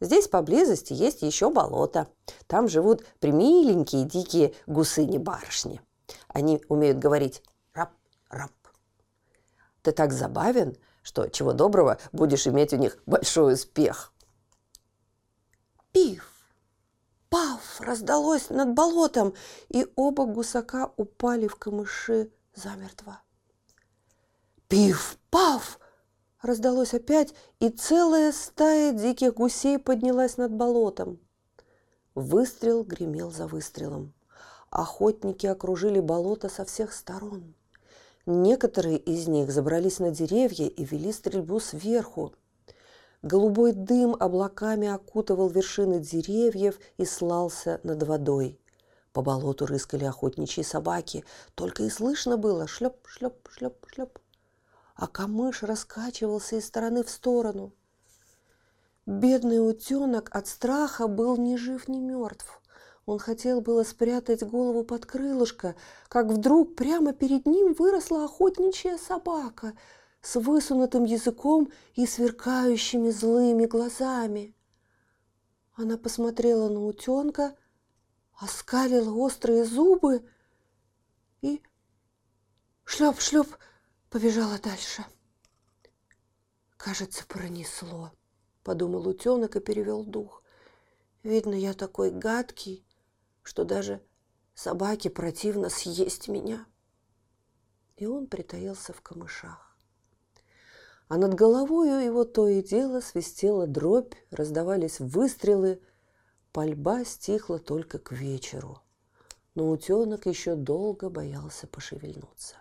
Здесь 0.02 0.28
поблизости 0.28 0.94
есть 0.94 1.22
еще 1.22 1.50
болото. 1.50 2.08
Там 2.48 2.68
живут 2.68 3.06
примиленькие 3.20 4.04
дикие 4.04 4.54
гусыни-барышни. 4.68 5.82
Они 6.28 6.62
умеют 6.68 7.00
говорить 7.00 7.42
«рап-рап». 7.74 8.52
Ты 9.82 9.92
так 9.92 10.12
забавен, 10.12 10.76
что, 11.02 11.30
чего 11.30 11.54
доброго, 11.54 11.98
будешь 12.12 12.48
иметь 12.48 12.74
у 12.74 12.78
них 12.78 12.98
большой 13.06 13.54
успех. 13.54 14.12
Пиф! 15.92 16.30
Паф! 17.30 17.80
Раздалось 17.80 18.50
над 18.50 18.74
болотом, 18.74 19.34
и 19.70 19.88
оба 19.96 20.26
гусака 20.26 20.92
упали 20.98 21.48
в 21.48 21.56
камыши 21.56 22.32
замертво. 22.54 23.22
Пиф-паф! 24.68 25.80
Раздалось 26.46 26.94
опять, 26.94 27.34
и 27.60 27.70
целая 27.70 28.32
стая 28.32 28.92
диких 28.94 29.34
гусей 29.34 29.80
поднялась 29.80 30.38
над 30.38 30.52
болотом. 30.52 31.18
Выстрел 32.14 32.84
гремел 32.84 33.32
за 33.32 33.48
выстрелом. 33.48 34.14
Охотники 34.70 35.48
окружили 35.48 36.00
болото 36.00 36.48
со 36.50 36.64
всех 36.64 36.94
сторон. 36.94 37.56
Некоторые 38.28 39.00
из 39.00 39.28
них 39.28 39.52
забрались 39.52 39.98
на 39.98 40.12
деревья 40.12 40.68
и 40.68 40.86
вели 40.86 41.12
стрельбу 41.12 41.60
сверху. 41.60 42.36
Голубой 43.24 43.72
дым 43.72 44.16
облаками 44.20 44.88
окутывал 44.88 45.50
вершины 45.50 46.00
деревьев 46.00 46.80
и 46.98 47.06
слался 47.06 47.80
над 47.82 48.04
водой. 48.04 48.60
По 49.14 49.24
болоту 49.24 49.66
рыскали 49.66 50.06
охотничьи 50.06 50.64
собаки. 50.64 51.26
Только 51.56 51.82
и 51.82 51.90
слышно 51.90 52.38
было 52.38 52.68
шлеп, 52.68 52.98
шлеп, 53.08 53.50
шлеп, 53.50 53.84
шлеп. 53.88 54.20
А 54.96 55.08
камыш 55.08 55.64
раскачивался 55.64 56.58
из 56.58 56.66
стороны 56.66 57.04
в 57.04 57.10
сторону. 57.10 57.74
Бедный 59.06 59.60
утенок 59.60 60.30
от 60.34 60.48
страха 60.48 61.08
был 61.08 61.38
ни 61.38 61.58
жив, 61.58 61.88
ни 61.88 62.00
мертв. 62.00 62.62
Он 63.06 63.20
хотел 63.20 63.62
было 63.62 63.84
спрятать 63.84 64.42
голову 64.44 64.84
под 64.84 65.06
крылышко, 65.06 65.76
как 66.08 66.28
вдруг 66.28 66.76
прямо 66.76 67.14
перед 67.14 67.46
ним 67.46 67.74
выросла 67.74 68.26
охотничья 68.26 68.98
собака 68.98 69.74
с 70.22 70.40
высунутым 70.40 71.04
языком 71.04 71.72
и 71.94 72.08
сверкающими 72.08 73.12
злыми 73.12 73.66
глазами. 73.66 74.56
Она 75.76 75.98
посмотрела 75.98 76.68
на 76.70 76.84
утенка, 76.84 77.56
оскалила 78.34 79.14
острые 79.14 79.66
зубы 79.66 80.28
и 81.42 81.62
шлеп-шлеп 82.86 83.56
побежала 84.16 84.58
дальше. 84.60 85.04
Кажется, 86.78 87.26
пронесло, 87.28 88.14
подумал 88.64 89.06
утенок 89.10 89.58
и 89.58 89.60
перевел 89.60 90.06
дух. 90.06 90.42
Видно, 91.22 91.54
я 91.54 91.74
такой 91.74 92.12
гадкий, 92.12 92.88
что 93.44 93.66
даже 93.66 94.02
собаке 94.54 95.10
противно 95.10 95.68
съесть 95.68 96.30
меня. 96.30 96.66
И 97.98 98.06
он 98.06 98.28
притаился 98.28 98.94
в 98.94 99.02
камышах. 99.02 99.78
А 101.10 101.18
над 101.18 101.34
головою 101.34 102.00
его 102.00 102.24
то 102.24 102.48
и 102.48 102.64
дело 102.64 103.02
свистела 103.02 103.68
дробь, 103.68 104.14
раздавались 104.32 105.02
выстрелы. 105.02 105.82
Пальба 106.54 107.04
стихла 107.04 107.60
только 107.60 108.00
к 108.00 108.14
вечеру. 108.14 108.82
Но 109.56 109.70
утенок 109.70 110.26
еще 110.26 110.56
долго 110.56 111.10
боялся 111.10 111.68
пошевельнуться. 111.68 112.56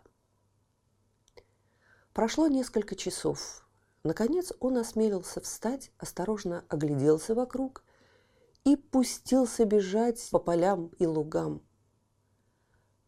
Прошло 2.14 2.46
несколько 2.46 2.94
часов. 2.94 3.66
Наконец 4.04 4.52
он 4.60 4.76
осмелился 4.76 5.40
встать, 5.40 5.90
осторожно 5.98 6.64
огляделся 6.68 7.34
вокруг 7.34 7.82
и 8.62 8.76
пустился 8.76 9.64
бежать 9.64 10.28
по 10.30 10.38
полям 10.38 10.92
и 11.00 11.06
лугам. 11.06 11.60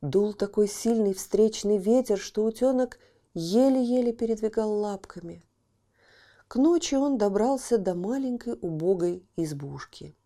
Дул 0.00 0.34
такой 0.34 0.66
сильный 0.66 1.14
встречный 1.14 1.78
ветер, 1.78 2.18
что 2.18 2.44
утенок 2.44 2.98
еле-еле 3.32 4.12
передвигал 4.12 4.72
лапками. 4.72 5.44
К 6.48 6.56
ночи 6.56 6.96
он 6.96 7.16
добрался 7.16 7.78
до 7.78 7.94
маленькой 7.94 8.58
убогой 8.60 9.24
избушки. 9.36 10.16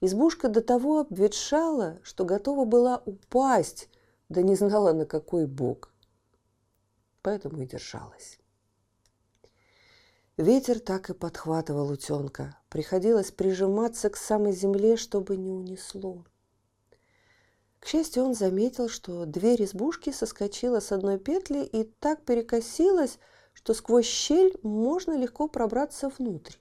Избушка 0.00 0.48
до 0.48 0.62
того 0.62 1.00
обветшала, 1.00 1.98
что 2.02 2.24
готова 2.24 2.64
была 2.64 3.02
упасть, 3.04 3.90
да 4.30 4.40
не 4.40 4.54
знала 4.54 4.94
на 4.94 5.04
какой 5.04 5.44
бок 5.46 5.92
поэтому 7.22 7.62
и 7.62 7.66
держалась. 7.66 8.38
Ветер 10.36 10.78
так 10.78 11.10
и 11.10 11.14
подхватывал 11.14 11.90
утенка. 11.90 12.56
Приходилось 12.68 13.32
прижиматься 13.32 14.08
к 14.08 14.16
самой 14.16 14.52
земле, 14.52 14.96
чтобы 14.96 15.36
не 15.36 15.50
унесло. 15.50 16.24
К 17.80 17.86
счастью, 17.86 18.22
он 18.22 18.34
заметил, 18.34 18.88
что 18.88 19.26
дверь 19.26 19.64
избушки 19.64 20.10
соскочила 20.10 20.78
с 20.78 20.92
одной 20.92 21.18
петли 21.18 21.64
и 21.64 21.82
так 21.82 22.24
перекосилась, 22.24 23.18
что 23.52 23.74
сквозь 23.74 24.06
щель 24.06 24.56
можно 24.62 25.18
легко 25.18 25.48
пробраться 25.48 26.08
внутрь. 26.08 26.54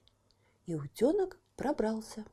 И 0.65 0.73
утенок 0.73 1.39
пробрался. 1.55 2.25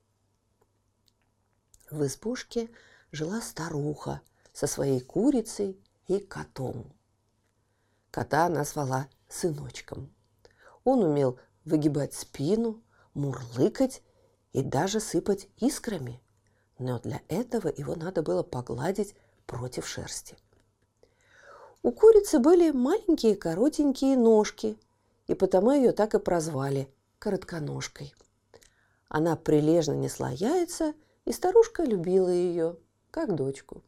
В 1.90 2.06
избушке 2.06 2.70
жила 3.12 3.42
старуха 3.42 4.22
со 4.54 4.66
своей 4.66 5.00
курицей 5.00 5.78
и 6.08 6.20
котом. 6.20 6.93
Кота 8.14 8.46
она 8.46 8.62
звала 8.62 9.08
сыночком. 9.28 10.14
Он 10.84 11.02
умел 11.02 11.36
выгибать 11.64 12.14
спину, 12.14 12.80
мурлыкать 13.12 14.02
и 14.52 14.62
даже 14.62 15.00
сыпать 15.00 15.48
искрами. 15.56 16.22
Но 16.78 17.00
для 17.00 17.22
этого 17.26 17.66
его 17.76 17.96
надо 17.96 18.22
было 18.22 18.44
погладить 18.44 19.16
против 19.46 19.88
шерсти. 19.88 20.36
У 21.82 21.90
курицы 21.90 22.38
были 22.38 22.70
маленькие 22.70 23.34
коротенькие 23.34 24.16
ножки, 24.16 24.78
и 25.26 25.34
потому 25.34 25.72
ее 25.72 25.90
так 25.90 26.14
и 26.14 26.20
прозвали– 26.20 26.88
коротконожкой. 27.18 28.14
Она 29.08 29.34
прилежно 29.34 29.94
несла 29.94 30.30
яйца, 30.30 30.94
и 31.24 31.32
старушка 31.32 31.82
любила 31.82 32.28
ее, 32.28 32.76
как 33.10 33.34
дочку. 33.34 33.82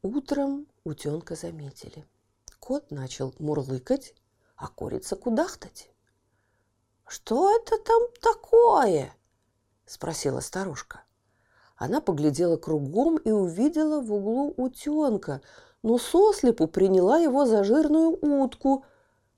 Утром 0.00 0.66
утенка 0.88 1.36
заметили. 1.36 2.06
Кот 2.58 2.90
начал 2.90 3.34
мурлыкать, 3.38 4.14
а 4.56 4.68
курица 4.68 5.16
кудахтать. 5.16 5.90
«Что 7.06 7.54
это 7.56 7.78
там 7.78 8.02
такое?»– 8.20 9.14
спросила 9.86 10.40
старушка. 10.40 11.02
Она 11.76 12.00
поглядела 12.00 12.56
кругом 12.56 13.16
и 13.18 13.30
увидела 13.30 14.00
в 14.00 14.12
углу 14.12 14.52
утенка, 14.56 15.40
но 15.82 15.96
сослепу 15.98 16.66
приняла 16.66 17.18
его 17.18 17.46
за 17.46 17.64
жирную 17.64 18.18
утку, 18.20 18.84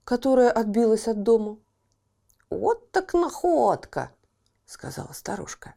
которая 0.04 0.50
отбилась 0.50 1.06
от 1.06 1.22
дома. 1.22 1.58
«Вот 2.48 2.90
так 2.90 3.12
находка!»– 3.12 4.10
сказала 4.66 5.12
старушка. 5.12 5.74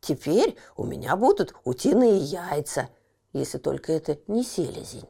«Теперь 0.00 0.56
у 0.76 0.84
меня 0.84 1.16
будут 1.16 1.54
утиные 1.64 2.18
яйца– 2.18 2.88
если 3.34 3.58
только 3.58 3.92
это 3.92 4.18
не 4.28 4.42
селезень. 4.42 5.08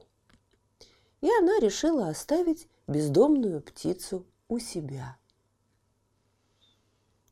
И 1.20 1.28
она 1.38 1.60
решила 1.60 2.08
оставить 2.08 2.68
бездомную 2.88 3.62
птицу 3.62 4.26
у 4.48 4.58
себя. 4.58 5.16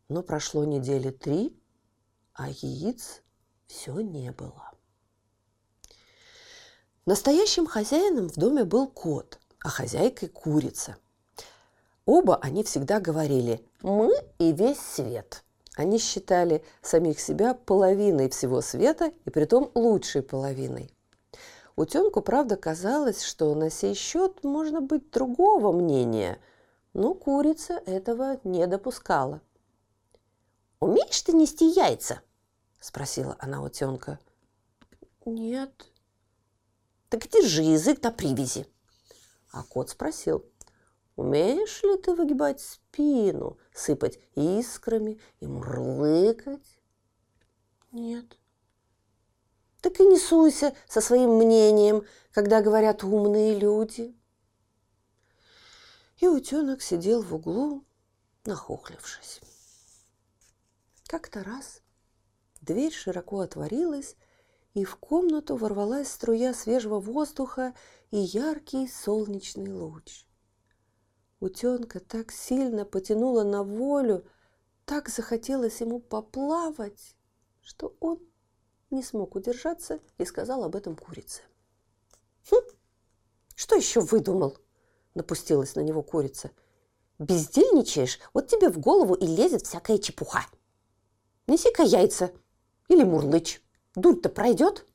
Но 0.08 0.22
прошло 0.22 0.64
недели 0.64 1.10
три, 1.10 1.58
а 2.34 2.50
яиц 2.50 3.22
все 3.66 4.00
не 4.00 4.30
было. 4.30 4.70
Настоящим 7.06 7.66
хозяином 7.66 8.28
в 8.28 8.36
доме 8.36 8.64
был 8.64 8.86
кот, 8.86 9.40
а 9.60 9.70
хозяйкой 9.70 10.28
курица. 10.28 10.96
Оба 12.04 12.36
они 12.36 12.62
всегда 12.64 13.00
говорили 13.00 13.66
«мы 13.80 14.12
и 14.38 14.52
весь 14.52 14.80
свет», 14.80 15.44
они 15.74 15.98
считали 15.98 16.64
самих 16.82 17.18
себя 17.18 17.54
половиной 17.54 18.28
всего 18.28 18.60
света 18.60 19.12
и 19.24 19.30
притом 19.30 19.70
лучшей 19.74 20.22
половиной. 20.22 20.90
Утенку, 21.76 22.20
правда, 22.20 22.56
казалось, 22.56 23.22
что 23.22 23.54
на 23.54 23.70
сей 23.70 23.94
счет 23.94 24.44
можно 24.44 24.82
быть 24.82 25.10
другого 25.10 25.72
мнения, 25.72 26.38
но 26.92 27.14
курица 27.14 27.74
этого 27.86 28.38
не 28.44 28.66
допускала. 28.66 29.40
«Умеешь 30.80 31.22
ты 31.22 31.32
нести 31.32 31.70
яйца?»– 31.70 32.20
спросила 32.80 33.36
она 33.38 33.62
утенка. 33.62 34.18
«Нет». 35.24 35.86
«Так 37.08 37.28
держи 37.28 37.62
язык 37.62 38.02
на 38.02 38.10
привязи». 38.10 38.66
А 39.52 39.62
кот 39.62 39.90
спросил, 39.90 40.44
Умеешь 41.22 41.84
ли 41.84 41.96
ты 41.98 42.16
выгибать 42.16 42.60
спину, 42.60 43.56
сыпать 43.72 44.18
искрами 44.34 45.20
и 45.38 45.46
мурлыкать? 45.46 46.80
Нет. 47.92 48.36
Так 49.80 50.00
и 50.00 50.04
не 50.04 50.18
суйся 50.18 50.74
со 50.88 51.00
своим 51.00 51.36
мнением, 51.36 52.04
когда 52.32 52.60
говорят 52.60 53.04
умные 53.04 53.56
люди. 53.56 54.16
И 56.16 56.26
утенок 56.26 56.82
сидел 56.82 57.22
в 57.22 57.32
углу, 57.32 57.84
нахохлившись. 58.44 59.40
Как-то 61.06 61.44
раз 61.44 61.82
дверь 62.62 62.92
широко 62.92 63.38
отворилась, 63.38 64.16
и 64.74 64.84
в 64.84 64.96
комнату 64.96 65.54
ворвалась 65.54 66.10
струя 66.10 66.52
свежего 66.52 66.98
воздуха 66.98 67.76
и 68.10 68.16
яркий 68.16 68.88
солнечный 68.88 69.72
луч– 69.72 70.26
Утенка 71.42 71.98
так 71.98 72.30
сильно 72.30 72.84
потянула 72.84 73.42
на 73.42 73.64
волю, 73.64 74.24
так 74.84 75.08
захотелось 75.08 75.80
ему 75.80 75.98
поплавать, 75.98 77.16
что 77.60 77.96
он 77.98 78.20
не 78.90 79.02
смог 79.02 79.34
удержаться 79.34 79.98
и 80.18 80.24
сказал 80.24 80.62
об 80.62 80.76
этом 80.76 80.94
курице. 80.94 81.42
«Хм, 82.48 82.64
что 83.56 83.74
еще 83.74 83.98
выдумал?»– 84.02 84.56
напустилась 85.14 85.74
на 85.74 85.80
него 85.80 86.04
курица. 86.04 86.52
«Бездельничаешь, 87.18 88.20
вот 88.32 88.46
тебе 88.46 88.68
в 88.68 88.78
голову 88.78 89.14
и 89.14 89.26
лезет 89.26 89.66
всякая 89.66 89.98
чепуха. 89.98 90.46
Неси-ка 91.48 91.82
яйца 91.82 92.30
или 92.86 93.02
мурлыч, 93.02 93.60
дурь-то 93.96 94.28
пройдет?» 94.28 94.86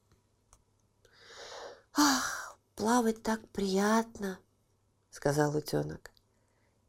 «Ах, 1.93 2.57
плавать 2.75 3.21
так 3.21 3.45
приятно!»– 3.49 4.39
сказал 5.10 5.53
утенок. 5.53 6.12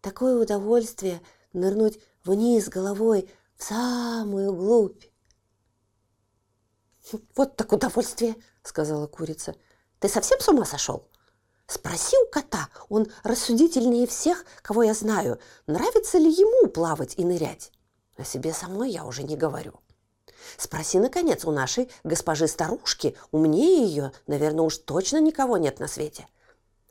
Такое 0.01 0.41
удовольствие 0.41 1.21
нырнуть 1.53 1.99
вниз 2.25 2.69
головой 2.69 3.31
в 3.57 3.65
самую 3.65 4.53
глубь. 4.55 5.05
«Вот 7.37 7.57
так 7.57 7.73
удовольствие!»– 7.73 8.37
сказала 8.63 9.07
курица. 9.07 9.57
«Ты 9.99 10.09
совсем 10.09 10.39
с 10.41 10.49
ума 10.49 10.65
сошел? 10.65 11.09
Спроси 11.67 12.17
у 12.17 12.31
кота, 12.31 12.69
он 12.89 13.09
рассудительнее 13.25 14.07
всех, 14.07 14.47
кого 14.63 14.85
я 14.85 14.95
знаю, 14.95 15.39
нравится 15.67 16.17
ли 16.17 16.31
ему 16.31 16.69
плавать 16.69 17.15
и 17.19 17.25
нырять. 17.25 17.73
О 18.17 18.25
себе 18.25 18.55
самой 18.55 18.91
я 18.91 19.05
уже 19.05 19.23
не 19.23 19.37
говорю. 19.37 19.75
Спроси, 20.57 20.99
наконец, 20.99 21.45
у 21.45 21.51
нашей 21.51 21.91
госпожи-старушки, 22.05 23.17
умнее 23.33 23.85
ее, 23.87 24.13
наверное, 24.27 24.65
уж 24.65 24.79
точно 24.79 25.21
никого 25.21 25.59
нет 25.59 25.79
на 25.79 25.89
свете. 25.89 26.27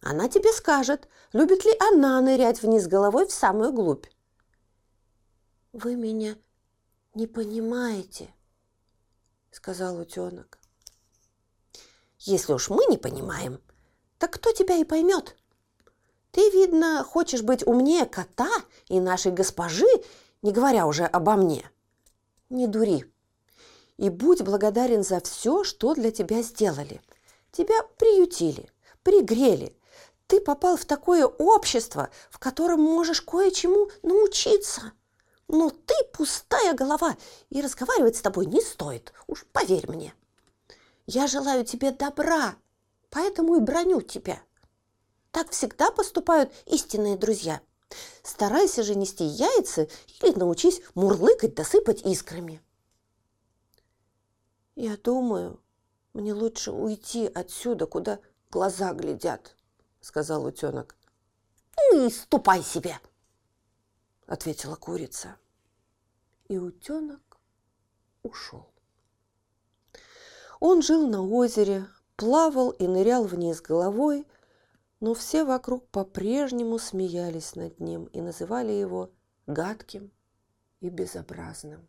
Она 0.01 0.29
тебе 0.29 0.51
скажет, 0.53 1.07
любит 1.33 1.65
ли 1.65 1.71
она 1.91 2.19
нырять 2.21 2.61
вниз 2.61 2.87
головой 2.87 3.27
в 3.27 3.31
самую 3.31 3.73
глубь. 3.73 4.05
«Вы 5.73 5.95
меня 5.95 6.35
не 7.13 7.27
понимаете, 7.27 8.33
сказал 9.51 9.99
утенок. 9.99 10.59
Если 12.19 12.53
уж 12.53 12.69
мы 12.69 12.85
не 12.85 12.97
понимаем, 12.97 13.59
так 14.17 14.31
кто 14.31 14.51
тебя 14.51 14.75
и 14.75 14.83
поймет? 14.83 15.35
Ты, 16.31 16.49
видно, 16.51 17.03
хочешь 17.03 17.41
быть 17.41 17.65
умнее 17.65 18.05
кота 18.05 18.49
и 18.87 18.99
нашей 18.99 19.31
госпожи, 19.31 19.87
не 20.41 20.51
говоря 20.51 20.85
уже 20.85 21.05
обо 21.05 21.35
мне. 21.35 21.69
Не 22.49 22.67
дури. 22.67 23.11
И 23.97 24.09
будь 24.09 24.43
благодарен 24.43 25.03
за 25.03 25.19
все, 25.21 25.63
что 25.63 25.95
для 25.95 26.11
тебя 26.11 26.43
сделали. 26.43 27.01
Тебя 27.51 27.81
приютили, 27.97 28.69
пригрели. 29.01 29.75
Ты 30.27 30.41
попал 30.41 30.75
в 30.75 30.85
такое 30.85 31.25
общество, 31.25 32.09
в 32.29 32.37
котором 32.37 32.81
можешь 32.81 33.21
кое-чему 33.21 33.89
научиться. 34.03 34.91
Но 35.47 35.69
ты 35.69 35.95
пустая 36.13 36.73
голова, 36.73 37.15
и 37.49 37.61
разговаривать 37.61 38.17
с 38.17 38.21
тобой 38.21 38.45
не 38.45 38.61
стоит, 38.61 39.13
уж 39.27 39.45
поверь 39.53 39.89
мне. 39.89 40.13
Я 41.05 41.27
желаю 41.27 41.63
тебе 41.63 41.91
добра, 41.91 42.55
поэтому 43.09 43.55
и 43.55 43.61
броню 43.61 44.01
тебя. 44.01 44.41
Так 45.31 45.51
всегда 45.51 45.91
поступают 45.91 46.51
истинные 46.65 47.15
друзья. 47.15 47.61
Старайся 48.23 48.83
же 48.83 48.95
нести 48.95 49.23
яйца 49.23 49.87
или 50.21 50.37
научись 50.37 50.81
мурлыкать 50.95 51.55
досыпать 51.55 52.01
искрами. 52.01 52.61
Я 54.75 54.97
думаю, 54.97 55.61
мне 56.13 56.33
лучше 56.33 56.71
уйти 56.71 57.25
отсюда, 57.27 57.85
куда 57.85 58.19
глаза 58.51 58.93
глядят, 58.93 59.55
сказал 60.01 60.45
утенок. 60.45 60.95
Ну 61.77 62.07
и 62.07 62.09
ступай 62.09 62.63
себе, 62.63 62.99
ответила 64.25 64.75
курица. 64.75 65.37
И 66.47 66.57
утенок 66.57 67.39
ушел. 68.23 68.71
Он 70.59 70.81
жил 70.81 71.07
на 71.07 71.21
озере, 71.21 71.87
плавал 72.15 72.71
и 72.71 72.87
нырял 72.87 73.25
вниз 73.25 73.61
головой, 73.61 74.25
но 74.99 75.13
все 75.13 75.43
вокруг 75.43 75.87
по-прежнему 75.89 76.79
смеялись 76.79 77.55
над 77.55 77.79
ним 77.79 78.05
и 78.05 78.21
называли 78.21 78.71
его 78.71 79.11
гадким 79.45 80.11
и 80.79 80.89
безобразным. 80.89 81.87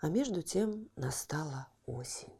А 0.00 0.08
между 0.08 0.42
тем 0.42 0.90
настала 0.96 1.68
осень. 1.86 2.39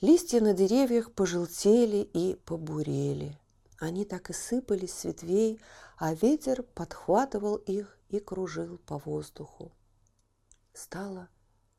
Листья 0.00 0.40
на 0.40 0.54
деревьях 0.54 1.12
пожелтели 1.12 1.98
и 1.98 2.34
побурели. 2.46 3.38
Они 3.78 4.06
так 4.06 4.30
и 4.30 4.32
сыпались 4.32 4.94
с 4.94 5.04
ветвей, 5.04 5.60
а 5.98 6.14
ветер 6.14 6.62
подхватывал 6.62 7.56
их 7.56 7.98
и 8.08 8.18
кружил 8.18 8.78
по 8.86 8.96
воздуху. 8.96 9.72
Стало 10.72 11.28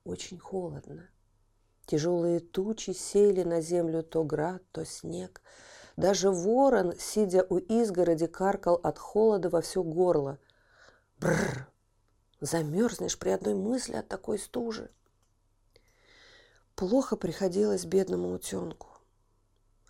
очень 0.04 0.38
холодно. 0.38 1.10
Тяжелые 1.88 2.42
тучи 2.42 2.92
сели 2.92 3.42
на 3.42 3.60
землю 3.60 4.04
то 4.04 4.24
град, 4.24 4.62
то 4.72 4.86
снег. 4.86 5.42
Даже 5.98 6.30
ворон, 6.30 6.94
сидя 7.00 7.44
у 7.50 7.58
изгороди, 7.58 8.28
каркал 8.28 8.76
от 8.84 9.00
холода 9.00 9.50
во 9.50 9.62
все 9.62 9.82
горло. 9.82 10.38
Бррр! 11.20 11.68
Замерзнешь 12.40 13.18
при 13.18 13.30
одной 13.30 13.56
мысли 13.56 13.96
от 13.96 14.08
такой 14.08 14.38
стужи. 14.38 14.92
Плохо 16.76 17.16
приходилось 17.16 17.86
бедному 17.86 18.34
утенку. 18.34 18.88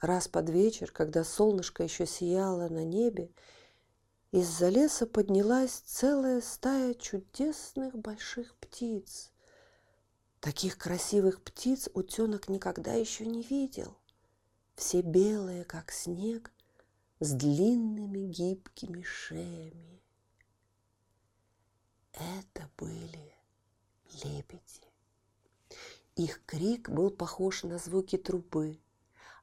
Раз 0.01 0.27
под 0.27 0.49
вечер, 0.49 0.91
когда 0.91 1.23
солнышко 1.23 1.83
еще 1.83 2.05
сияло 2.05 2.67
на 2.69 2.83
небе, 2.83 3.31
из-за 4.31 4.69
леса 4.69 5.05
поднялась 5.05 5.81
целая 5.85 6.41
стая 6.41 6.93
чудесных 6.95 7.95
больших 7.97 8.55
птиц. 8.55 9.31
Таких 10.39 10.77
красивых 10.77 11.43
птиц 11.43 11.89
утенок 11.93 12.49
никогда 12.49 12.93
еще 12.93 13.25
не 13.25 13.43
видел. 13.43 13.97
Все 14.75 15.01
белые, 15.01 15.65
как 15.65 15.91
снег, 15.91 16.51
с 17.19 17.33
длинными 17.33 18.25
гибкими 18.25 19.03
шеями. 19.03 20.01
Это 22.13 22.69
были 22.77 23.35
лебеди. 24.23 24.90
Их 26.15 26.45
крик 26.45 26.89
был 26.89 27.09
похож 27.09 27.63
на 27.63 27.77
звуки 27.77 28.17
трубы. 28.17 28.79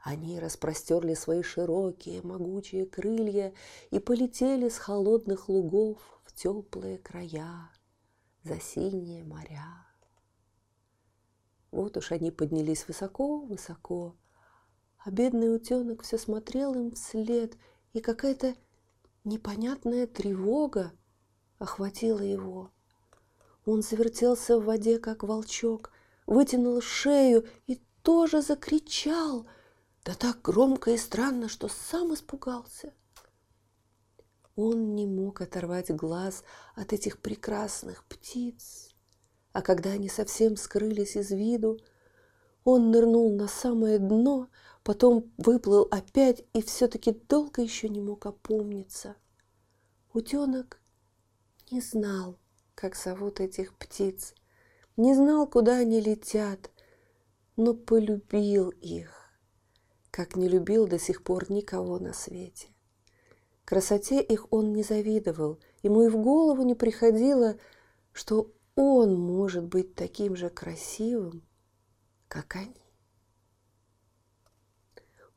Они 0.03 0.39
распростерли 0.39 1.15
свои 1.15 1.43
широкие, 1.43 2.23
могучие 2.23 2.87
крылья 2.87 3.53
и 3.91 3.99
полетели 3.99 4.69
с 4.69 4.79
холодных 4.79 5.49
лугов 5.49 5.99
в 6.25 6.35
теплые 6.35 6.99
края, 6.99 7.71
за 8.45 8.61
синие 8.61 9.25
моря. 9.25 9.87
Вот 11.71 11.97
уж 11.97 12.13
они 12.13 12.31
поднялись 12.31 12.87
высоко-высоко, 12.87 14.15
а 14.99 15.11
бедный 15.11 15.55
утенок 15.55 16.03
все 16.03 16.19
смотрел 16.19 16.75
им 16.75 16.93
вслед, 16.93 17.57
и 17.93 18.01
какая-то 18.01 18.55
непонятная 19.25 20.07
тревога 20.07 20.93
охватила 21.59 22.21
его. 22.21 22.71
Он 23.67 23.83
завертелся 23.83 24.59
в 24.59 24.65
воде, 24.65 24.99
как 24.99 25.23
волчок, 25.25 25.93
вытянул 26.29 26.81
шею 26.81 27.45
и 27.67 27.83
тоже 28.03 28.41
закричал, 28.41 29.49
да 30.05 30.15
так 30.15 30.41
громко 30.43 30.93
и 30.93 30.97
странно, 30.97 31.49
что 31.49 31.67
сам 31.69 32.15
испугался. 32.15 32.95
Он 34.55 34.95
не 34.95 35.07
мог 35.07 35.41
оторвать 35.41 35.91
глаз 35.91 36.45
от 36.77 36.93
этих 36.93 37.19
прекрасных 37.19 38.05
птиц 38.05 38.89
а 39.59 39.63
когда 39.63 39.91
они 39.91 40.09
совсем 40.09 40.57
скрылись 40.57 41.17
из 41.17 41.33
виду, 41.33 41.81
он 42.63 42.93
нырнул 42.93 43.35
на 43.35 43.49
самое 43.49 43.99
дно, 43.99 44.49
потом 44.85 45.33
выплыл 45.37 45.89
опять 45.91 46.45
и 46.53 46.63
все-таки 46.63 47.11
долго 47.11 47.63
еще 47.63 47.89
не 47.89 48.01
мог 48.01 48.25
опомниться. 48.27 49.17
Утенок 50.13 50.81
не 51.73 51.81
знал, 51.81 52.39
как 52.77 52.95
зовут 52.95 53.41
этих 53.41 53.77
птиц, 53.79 54.33
не 54.99 55.15
знал, 55.15 55.47
куда 55.47 55.79
они 55.79 56.01
летят, 56.01 56.71
но 57.57 57.73
полюбил 57.73 58.71
их, 58.71 59.31
как 60.11 60.37
не 60.37 60.49
любил 60.49 60.87
до 60.87 60.99
сих 60.99 61.23
пор 61.23 61.51
никого 61.51 61.99
на 61.99 62.13
свете. 62.13 62.69
Красоте 63.65 64.21
их 64.21 64.53
он 64.53 64.73
не 64.73 64.83
завидовал, 64.83 65.61
ему 65.83 66.03
и 66.03 66.09
в 66.09 66.17
голову 66.17 66.63
не 66.63 66.75
приходило, 66.75 67.57
что 68.13 68.51
он 68.75 69.15
может 69.15 69.65
быть 69.65 69.95
таким 69.95 70.35
же 70.35 70.51
красивым, 70.51 71.43
как 72.27 72.57
они. 72.57 72.75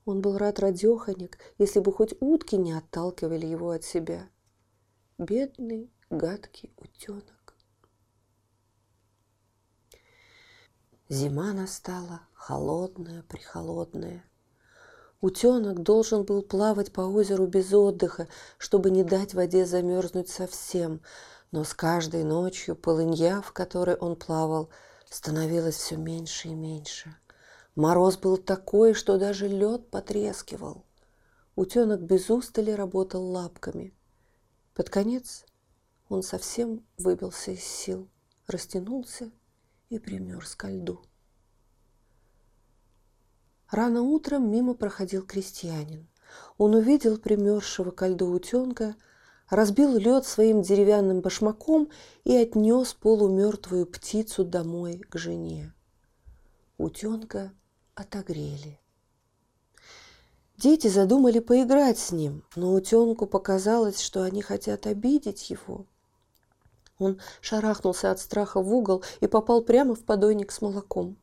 Он 0.06 0.22
был 0.22 0.40
рад 0.40 0.60
радеханик, 0.60 1.38
если 1.60 1.80
бы 1.80 1.94
хоть 1.94 2.16
утки 2.20 2.56
не 2.56 2.74
отталкивали 2.74 3.46
его 3.46 3.70
от 3.70 3.84
себя. 3.84 4.28
Бедный, 5.20 5.92
гадкий 6.10 6.74
утенок. 6.78 7.41
Зима 11.12 11.52
настала, 11.52 12.22
холодная, 12.34 13.24
прихолодная. 13.24 14.24
Утенок 15.20 15.84
должен 15.84 16.24
был 16.24 16.42
плавать 16.42 16.94
по 16.94 17.02
озеру 17.02 17.48
без 17.48 17.74
отдыха, 17.74 18.30
чтобы 18.58 18.92
не 18.92 19.04
дать 19.04 19.34
воде 19.34 19.66
замерзнуть 19.66 20.30
совсем, 20.30 21.02
но 21.52 21.66
с 21.66 21.74
каждой 21.74 22.24
ночью 22.24 22.78
полынья, 22.78 23.42
в 23.42 23.52
которой 23.52 23.98
он 23.98 24.16
плавал, 24.16 24.70
становилась 25.10 25.76
все 25.76 25.98
меньше 25.98 26.48
и 26.48 26.56
меньше. 26.56 27.14
Мороз 27.76 28.16
был 28.16 28.38
такой, 28.38 28.94
что 28.94 29.18
даже 29.18 29.50
лед 29.50 29.90
потрескивал. 29.90 30.86
Утенок 31.58 32.00
без 32.00 32.30
устали 32.30 32.72
работал 32.72 33.22
лапками. 33.26 33.94
Под 34.74 34.90
конец 34.90 35.44
он 36.08 36.24
совсем 36.24 36.86
выбился 36.98 37.52
из 37.52 37.66
сил, 37.66 38.08
растянулся 38.48 39.30
и 39.92 40.00
примерз 40.00 40.56
ко 40.56 40.70
льду. 40.70 41.02
Рано 43.70 44.02
утром 44.02 44.50
мимо 44.50 44.74
проходил 44.74 45.24
крестьянин. 45.24 46.10
Он 46.58 46.74
увидел 46.74 47.20
примерзшего 47.20 47.92
ко 47.92 48.08
льду 48.08 48.32
утенка– 48.32 48.96
разбил 49.52 49.98
лед 49.98 50.26
своим 50.26 50.64
деревянным 50.64 51.22
башмаком 51.22 51.90
и 52.24 52.36
отнес 52.36 52.94
полумертвую 52.94 53.86
птицу 53.86 54.46
домой 54.46 55.00
к 55.10 55.18
жене. 55.18 55.74
Утенка 56.78 57.52
отогрели. 57.94 58.80
Дети 60.58 60.88
задумали 60.88 61.40
поиграть 61.40 62.00
с 62.00 62.12
ним, 62.12 62.44
но 62.56 62.74
утенку 62.74 63.28
показалось, 63.28 64.00
что 64.00 64.24
они 64.24 64.42
хотят 64.42 64.88
обидеть 64.88 65.50
его. 65.50 65.86
Он 67.02 67.20
шарахнулся 67.42 68.12
от 68.12 68.20
страха 68.20 68.62
в 68.62 68.72
угол 68.72 69.04
и 69.22 69.28
попал 69.28 69.64
прямо 69.64 69.96
в 69.96 70.04
подойник 70.04 70.52
с 70.52 70.62
молоком. 70.62 71.18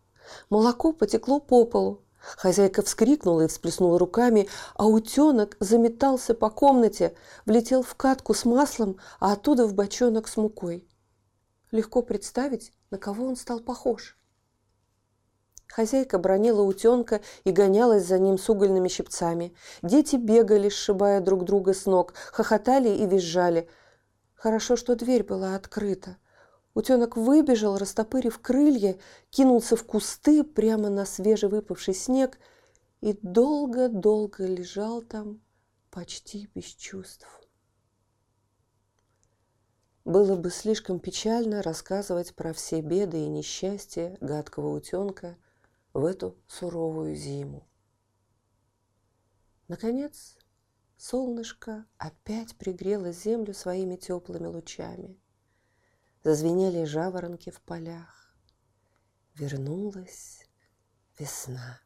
Молоко 0.51 0.93
потекло 0.93 1.39
по 1.39 1.65
полу. 1.65 2.03
Хозяйка 2.37 2.83
вскрикнула 2.83 3.43
и 3.43 3.47
всплеснула 3.47 3.97
руками, 3.97 4.49
а 4.75 4.87
утенок 4.87 5.57
заметался 5.61 6.35
по 6.35 6.51
комнате, 6.51 7.15
влетел 7.47 7.85
в 7.85 7.95
катку 7.95 8.35
с 8.35 8.45
маслом, 8.45 8.99
а 9.21 9.33
оттуда 9.33 9.69
в 9.69 9.75
бочонок 9.75 10.27
с 10.27 10.37
мукой. 10.37 10.85
Легко 11.71 12.03
представить, 12.03 12.73
на 12.91 12.99
кого 12.99 13.25
он 13.27 13.37
стал 13.37 13.61
похож. 13.61 14.19
Хозяйка 15.69 16.19
бронила 16.19 16.63
утенка 16.63 17.21
и 17.45 17.53
гонялась 17.53 18.05
за 18.05 18.19
ним 18.19 18.37
с 18.37 18.49
угольными 18.49 18.89
щипцами. 18.89 19.55
Дети 19.83 20.17
бегали, 20.17 20.71
сшибая 20.71 21.21
друг 21.21 21.45
друга 21.45 21.73
с 21.73 21.87
ног, 21.87 22.15
хохотали 22.33 22.89
и 22.89 23.07
визжали. 23.07 23.69
Хорошо, 24.39 24.77
что 24.77 24.97
дверь 24.97 25.23
была 25.23 25.55
открыта. 25.55 26.17
Утенок 26.73 27.19
выбежал, 27.19 27.77
растопырив 27.77 28.39
крылья, 28.39 28.99
кинулся 29.29 29.77
в 29.77 29.85
кусты 29.85 30.43
прямо 30.43 30.89
на 30.89 31.05
свежевыпавший 31.05 31.93
снег 31.93 32.39
и 33.03 33.19
долго-долго 33.21 34.47
лежал 34.47 35.03
там 35.03 35.43
почти 35.91 36.49
без 36.55 36.65
чувств. 36.65 37.27
Было 40.07 40.37
бы 40.37 40.49
слишком 40.49 40.99
печально 40.99 41.61
рассказывать 41.61 42.35
про 42.35 42.55
все 42.55 42.81
беды 42.81 43.19
и 43.19 43.29
несчастья 43.29 44.17
гадкого 44.23 44.75
утенка– 44.75 45.37
в 45.93 46.05
эту 46.05 46.37
суровую 46.47 47.15
зиму. 47.15 47.67
Наконец, 49.67 50.38
солнышко 50.99 51.87
опять 51.97 52.57
пригрело 52.57 53.13
землю 53.13 53.55
своими 53.55 53.97
теплыми 53.97 54.47
лучами. 54.47 55.19
Зазвенели 56.25 56.85
жаворонки 56.85 57.51
в 57.51 57.63
полях. 57.63 58.37
Вернулась 59.35 60.45
весна. 61.19 61.81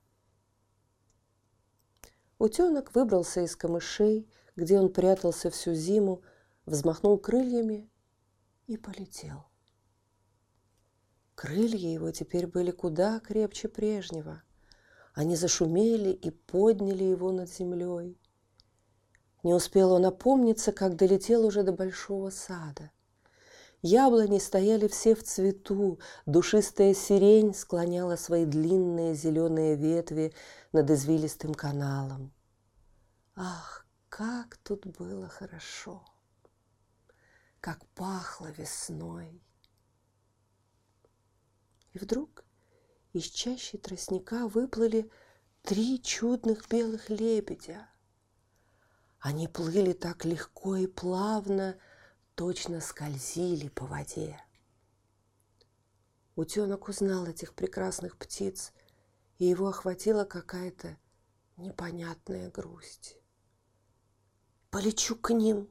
Утенок 2.39 2.95
выбрался 2.95 3.43
из 3.43 3.55
камышей, 3.55 4.29
где 4.57 4.81
он 4.81 4.93
прятался 4.93 5.51
всю 5.51 5.75
зиму, 5.75 6.23
взмахнул 6.67 7.19
крыльями 7.19 7.91
и 8.67 8.77
полетел. 8.77 9.45
Крылья 11.35 11.89
его 11.89 12.11
теперь 12.11 12.47
были 12.47 12.71
куда 12.71 13.21
крепче 13.21 13.69
прежнего. 13.69 14.43
Они 15.15 15.37
зашумели 15.37 16.11
и 16.11 16.31
подняли 16.31 17.05
его 17.05 17.33
над 17.33 17.51
землей. 17.51 18.22
Не 19.43 19.55
успел 19.55 19.93
он 19.93 20.07
опомниться, 20.07 20.73
как 20.73 20.97
долетел 20.97 21.45
уже 21.45 21.63
до 21.63 21.73
большого 21.73 22.31
сада. 22.31 22.91
Яблони 23.83 24.39
стояли 24.39 24.87
все 24.87 25.17
в 25.17 25.25
цвету, 25.25 25.99
душистая 26.25 26.95
сирень 26.95 27.53
склоняла 27.53 28.15
свои 28.15 28.45
длинные 28.45 29.15
зеленые 29.15 29.75
ветви 29.75 30.33
над 30.71 30.89
извилистым 30.89 31.53
каналом. 31.53 32.33
Ах, 33.35 33.85
как 34.09 34.57
тут 34.59 34.87
было 34.87 35.27
хорошо! 35.27 36.05
Как 37.59 37.85
пахло 37.97 38.53
весной! 38.53 39.43
И 41.93 41.99
вдруг 41.99 42.45
из 43.13 43.25
чащи 43.25 43.79
тростника 43.79 44.47
выплыли 44.47 45.11
три 45.63 46.01
чудных 46.01 46.69
белых 46.69 47.11
лебедя. 47.11 47.89
Они 49.23 49.47
плыли 49.47 49.93
так 49.93 50.25
легко 50.25 50.75
и 50.75 50.89
плавно, 50.89 51.79
точно 52.35 52.81
скользили 52.81 53.69
по 53.69 53.87
воде. 53.87 54.37
Утенок 56.35 56.89
узнал 56.89 57.27
этих 57.27 57.55
прекрасных 57.55 58.17
птиц, 58.17 58.73
и 59.39 59.45
его 59.45 59.69
охватила 59.69 60.25
какая-то 60.25 60.97
непонятная 61.57 62.51
грусть. 62.51 63.17
«Полечу 64.71 65.15
к 65.15 65.33
ним, 65.33 65.71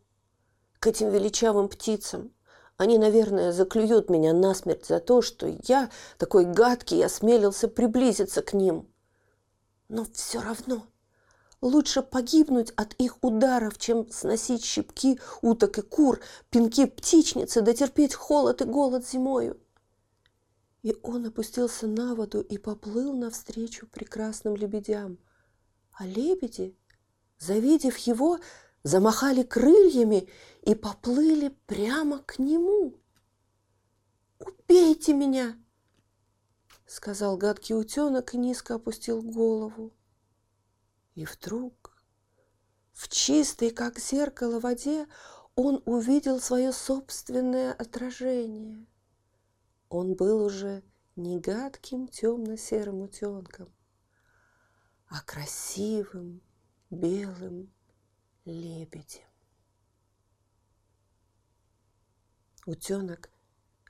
к 0.79 0.87
этим 0.87 1.09
величавым 1.09 1.67
птицам», 1.67 2.33
они, 2.77 2.97
наверное, 2.97 3.51
заклюют 3.51 4.09
меня 4.09 4.31
насмерть 4.31 4.85
за 4.85 5.01
то, 5.01 5.21
что 5.21 5.45
я, 5.65 5.91
такой 6.17 6.45
гадкий, 6.45 7.05
осмелился 7.05 7.67
приблизиться 7.67 8.41
к 8.41 8.53
ним. 8.53 8.89
Но 9.89 10.05
все 10.05 10.39
равно 10.41 10.87
лучше 11.61 12.01
погибнуть 12.01 12.71
от 12.71 12.93
их 12.95 13.23
ударов, 13.23 13.77
чем 13.77 14.09
сносить 14.11 14.65
щипки 14.65 15.19
уток 15.41 15.77
и 15.77 15.81
кур, 15.81 16.19
пинки 16.49 16.85
птичницы, 16.85 17.61
дотерпеть 17.61 18.15
холод 18.15 18.61
и 18.61 18.65
голод 18.65 19.07
зимою. 19.07 19.59
И 20.81 20.95
он 21.03 21.27
опустился 21.27 21.85
на 21.87 22.15
воду 22.15 22.41
и 22.41 22.57
поплыл 22.57 23.13
навстречу 23.13 23.87
прекрасным 23.87 24.55
лебедям. 24.55 25.19
А 25.93 26.07
лебеди, 26.07 26.75
завидев 27.37 27.97
его, 27.97 28.39
замахали 28.81 29.43
крыльями 29.43 30.27
и 30.63 30.73
поплыли 30.73 31.49
прямо 31.67 32.19
к 32.19 32.39
нему. 32.39 32.95
«Убейте 34.39 35.13
меня!»— 35.13 35.55
сказал 36.87 37.37
гадкий 37.37 37.75
утенок 37.75 38.33
и 38.33 38.37
низко 38.39 38.75
опустил 38.75 39.21
голову. 39.21 39.93
И 41.15 41.25
вдруг 41.25 41.91
в 42.93 43.09
чистой, 43.09 43.71
как 43.71 43.99
зеркало, 43.99 44.59
воде 44.59 45.07
он 45.55 45.81
увидел 45.85 46.39
свое 46.39 46.71
собственное 46.71 47.73
отражение. 47.73 48.85
Он 49.89 50.15
был 50.15 50.43
уже 50.43 50.83
не 51.15 51.39
гадким 51.39 52.07
темно-серым 52.07 53.01
утенком, 53.01 53.73
а 55.07 55.21
красивым 55.21 56.41
белым 56.89 57.73
лебедем. 58.45 59.27
Утенок 62.65 63.29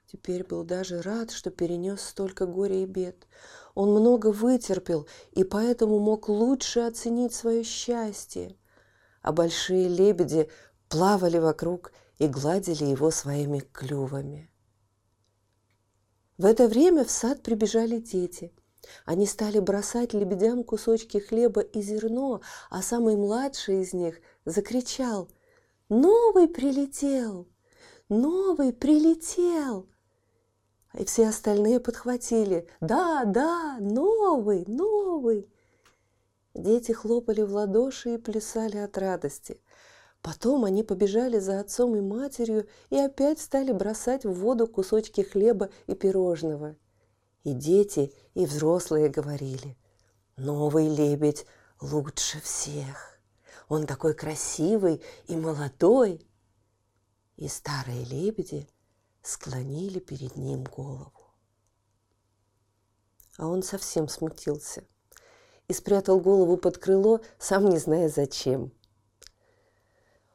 теперь 0.08 0.44
был 0.44 0.64
даже 0.64 1.02
рад, 1.02 1.32
что 1.32 1.52
перенес 1.52 2.02
столько 2.02 2.46
горя 2.46 2.82
и 2.82 2.86
бед. 2.86 3.28
Он 3.74 3.92
много 3.92 4.32
вытерпел 4.32 5.08
и 5.32 5.44
поэтому 5.44 6.00
мог 6.00 6.30
лучше 6.30 6.82
оценить 6.82 7.34
свое 7.34 7.64
счастье. 7.64 8.58
А 9.22 9.32
большие 9.32 9.88
лебеди 9.88 10.50
плавали 10.90 11.38
вокруг 11.38 11.92
и 12.18 12.28
гладили 12.28 12.86
его 12.86 13.12
своими 13.12 13.60
клювами. 13.60 14.52
В 16.38 16.46
это 16.46 16.68
время 16.68 17.06
в 17.06 17.12
сад 17.12 17.44
прибежали 17.44 18.00
дети. 18.00 18.52
Они 19.06 19.28
стали 19.28 19.60
бросать 19.60 20.14
лебедям 20.14 20.64
кусочки 20.64 21.20
хлеба 21.20 21.62
и 21.62 21.82
зерно, 21.82 22.42
а 22.70 22.82
самый 22.82 23.16
младший 23.16 23.82
из 23.82 23.94
них 23.94 24.20
закричал 24.46 25.30
«Новый 25.88 26.48
прилетел! 26.48 27.48
Новый 28.10 28.74
прилетел!» 28.74 29.91
И 30.94 31.06
все 31.06 31.30
остальные 31.30 31.80
подхватили 31.80 32.68
«Да, 32.82 33.24
да, 33.26 33.78
новый, 33.80 34.66
новый!» 34.68 35.50
Дети 36.54 36.92
хлопали 36.92 37.42
в 37.42 37.54
ладоши 37.54 38.16
и 38.16 38.18
плясали 38.18 38.78
от 38.78 38.98
радости. 38.98 39.62
Потом 40.22 40.66
они 40.66 40.84
побежали 40.84 41.40
за 41.40 41.60
отцом 41.62 41.96
и 41.96 42.02
матерью 42.02 42.68
и 42.90 42.98
опять 42.98 43.40
стали 43.40 43.72
бросать 43.72 44.26
в 44.26 44.34
воду 44.34 44.68
кусочки 44.68 45.22
хлеба 45.22 45.70
и 45.88 45.96
пирожного. 45.96 46.76
И 47.44 47.54
дети, 47.54 48.14
и 48.36 48.46
взрослые 48.46 49.10
говорили, 49.10 49.78
«Новый 50.36 50.88
лебедь 50.90 51.46
лучше 51.80 52.40
всех!» 52.42 53.20
Он 53.70 53.88
такой 53.88 54.14
красивый 54.14 55.02
и 55.28 55.38
молодой. 55.38 56.28
И 57.38 57.48
старые 57.48 58.04
лебеди 58.04 58.68
склонили 59.22 60.00
перед 60.00 60.36
ним 60.36 60.64
голову. 60.64 61.34
А 63.38 63.48
он 63.48 63.64
совсем 63.64 64.08
смутился 64.08 64.84
и 65.68 65.74
спрятал 65.74 66.20
голову 66.20 66.58
под 66.58 66.78
крыло, 66.78 67.22
сам 67.40 67.70
не 67.70 67.78
зная 67.78 68.10
зачем. 68.10 68.74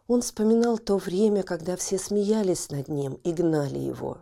Он 0.09 0.23
вспоминал 0.23 0.79
то 0.79 0.97
время, 0.97 1.43
когда 1.43 1.77
все 1.77 1.99
смеялись 1.99 2.71
над 2.71 2.89
ним 2.89 3.15
и 3.15 3.33
гнали 3.33 3.79
его. 3.79 4.19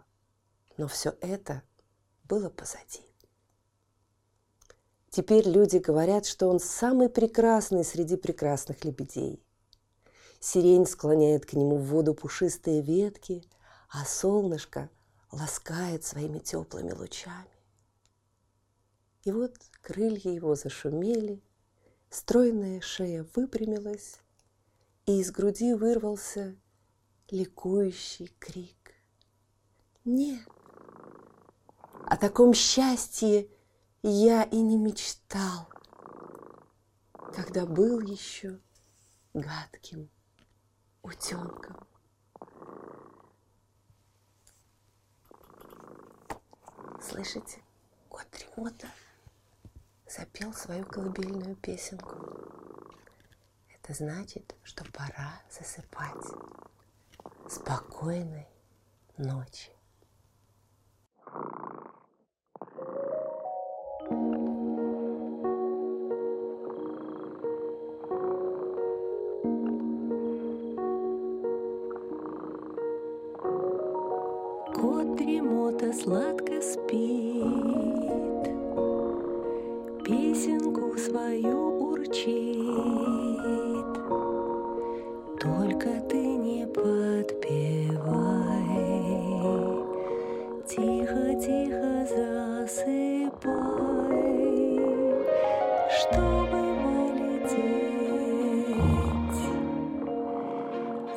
Но 0.77 0.89
все 0.89 1.15
это 1.21 1.63
было 2.25 2.49
позади. 2.49 3.05
Теперь 5.11 5.49
люди 5.49 5.77
говорят, 5.77 6.27
что 6.27 6.49
он 6.49 6.59
самый 6.59 7.09
прекрасный 7.09 7.85
среди 7.85 8.17
прекрасных 8.17 8.85
лебедей. 8.85 9.41
Сирень 10.41 10.87
склоняет 10.87 11.47
к 11.47 11.53
нему 11.53 11.77
в 11.77 11.85
воду 11.85 12.15
пушистые 12.15 12.83
ветки, 12.83 13.45
а 13.95 14.05
солнышко 14.05 14.91
ласкает 15.31 16.05
своими 16.05 16.41
теплыми 16.41 16.91
лучами. 16.91 17.49
И 19.23 19.31
вот 19.31 19.57
крылья 19.83 20.33
его 20.33 20.57
зашумели, 20.57 21.41
стройная 22.11 22.81
шея 22.81 23.25
выпрямилась, 23.37 24.19
и 25.07 25.21
из 25.21 25.31
груди 25.31 25.75
вырвался 25.75 26.57
ликующий 27.31 28.35
крик. 28.41 28.95
Нет, 30.05 30.49
о 32.07 32.17
таком 32.17 32.53
счастье 32.53 33.49
я 34.03 34.43
и 34.43 34.61
не 34.61 34.77
мечтал, 34.77 35.69
когда 37.33 37.65
был 37.65 38.01
еще 38.01 38.61
гадким 39.35 40.11
утенком. 41.03 41.94
Слышите? 47.15 47.63
Кот 48.09 48.27
Дремота 48.33 48.89
запел 50.09 50.53
свою 50.53 50.85
колыбельную 50.85 51.55
песенку. 51.55 52.17
Это 53.73 53.95
значит, 53.95 54.57
что 54.65 54.85
пора 54.91 55.41
засыпать. 55.49 56.25
Спокойной 57.49 58.49
ночи. 59.17 59.71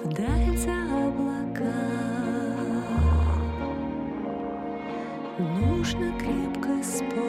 Вдаль 0.03 0.57
облака. 1.05 1.73
Нужно 5.37 6.11
крепко 6.19 6.83
спать. 6.83 7.27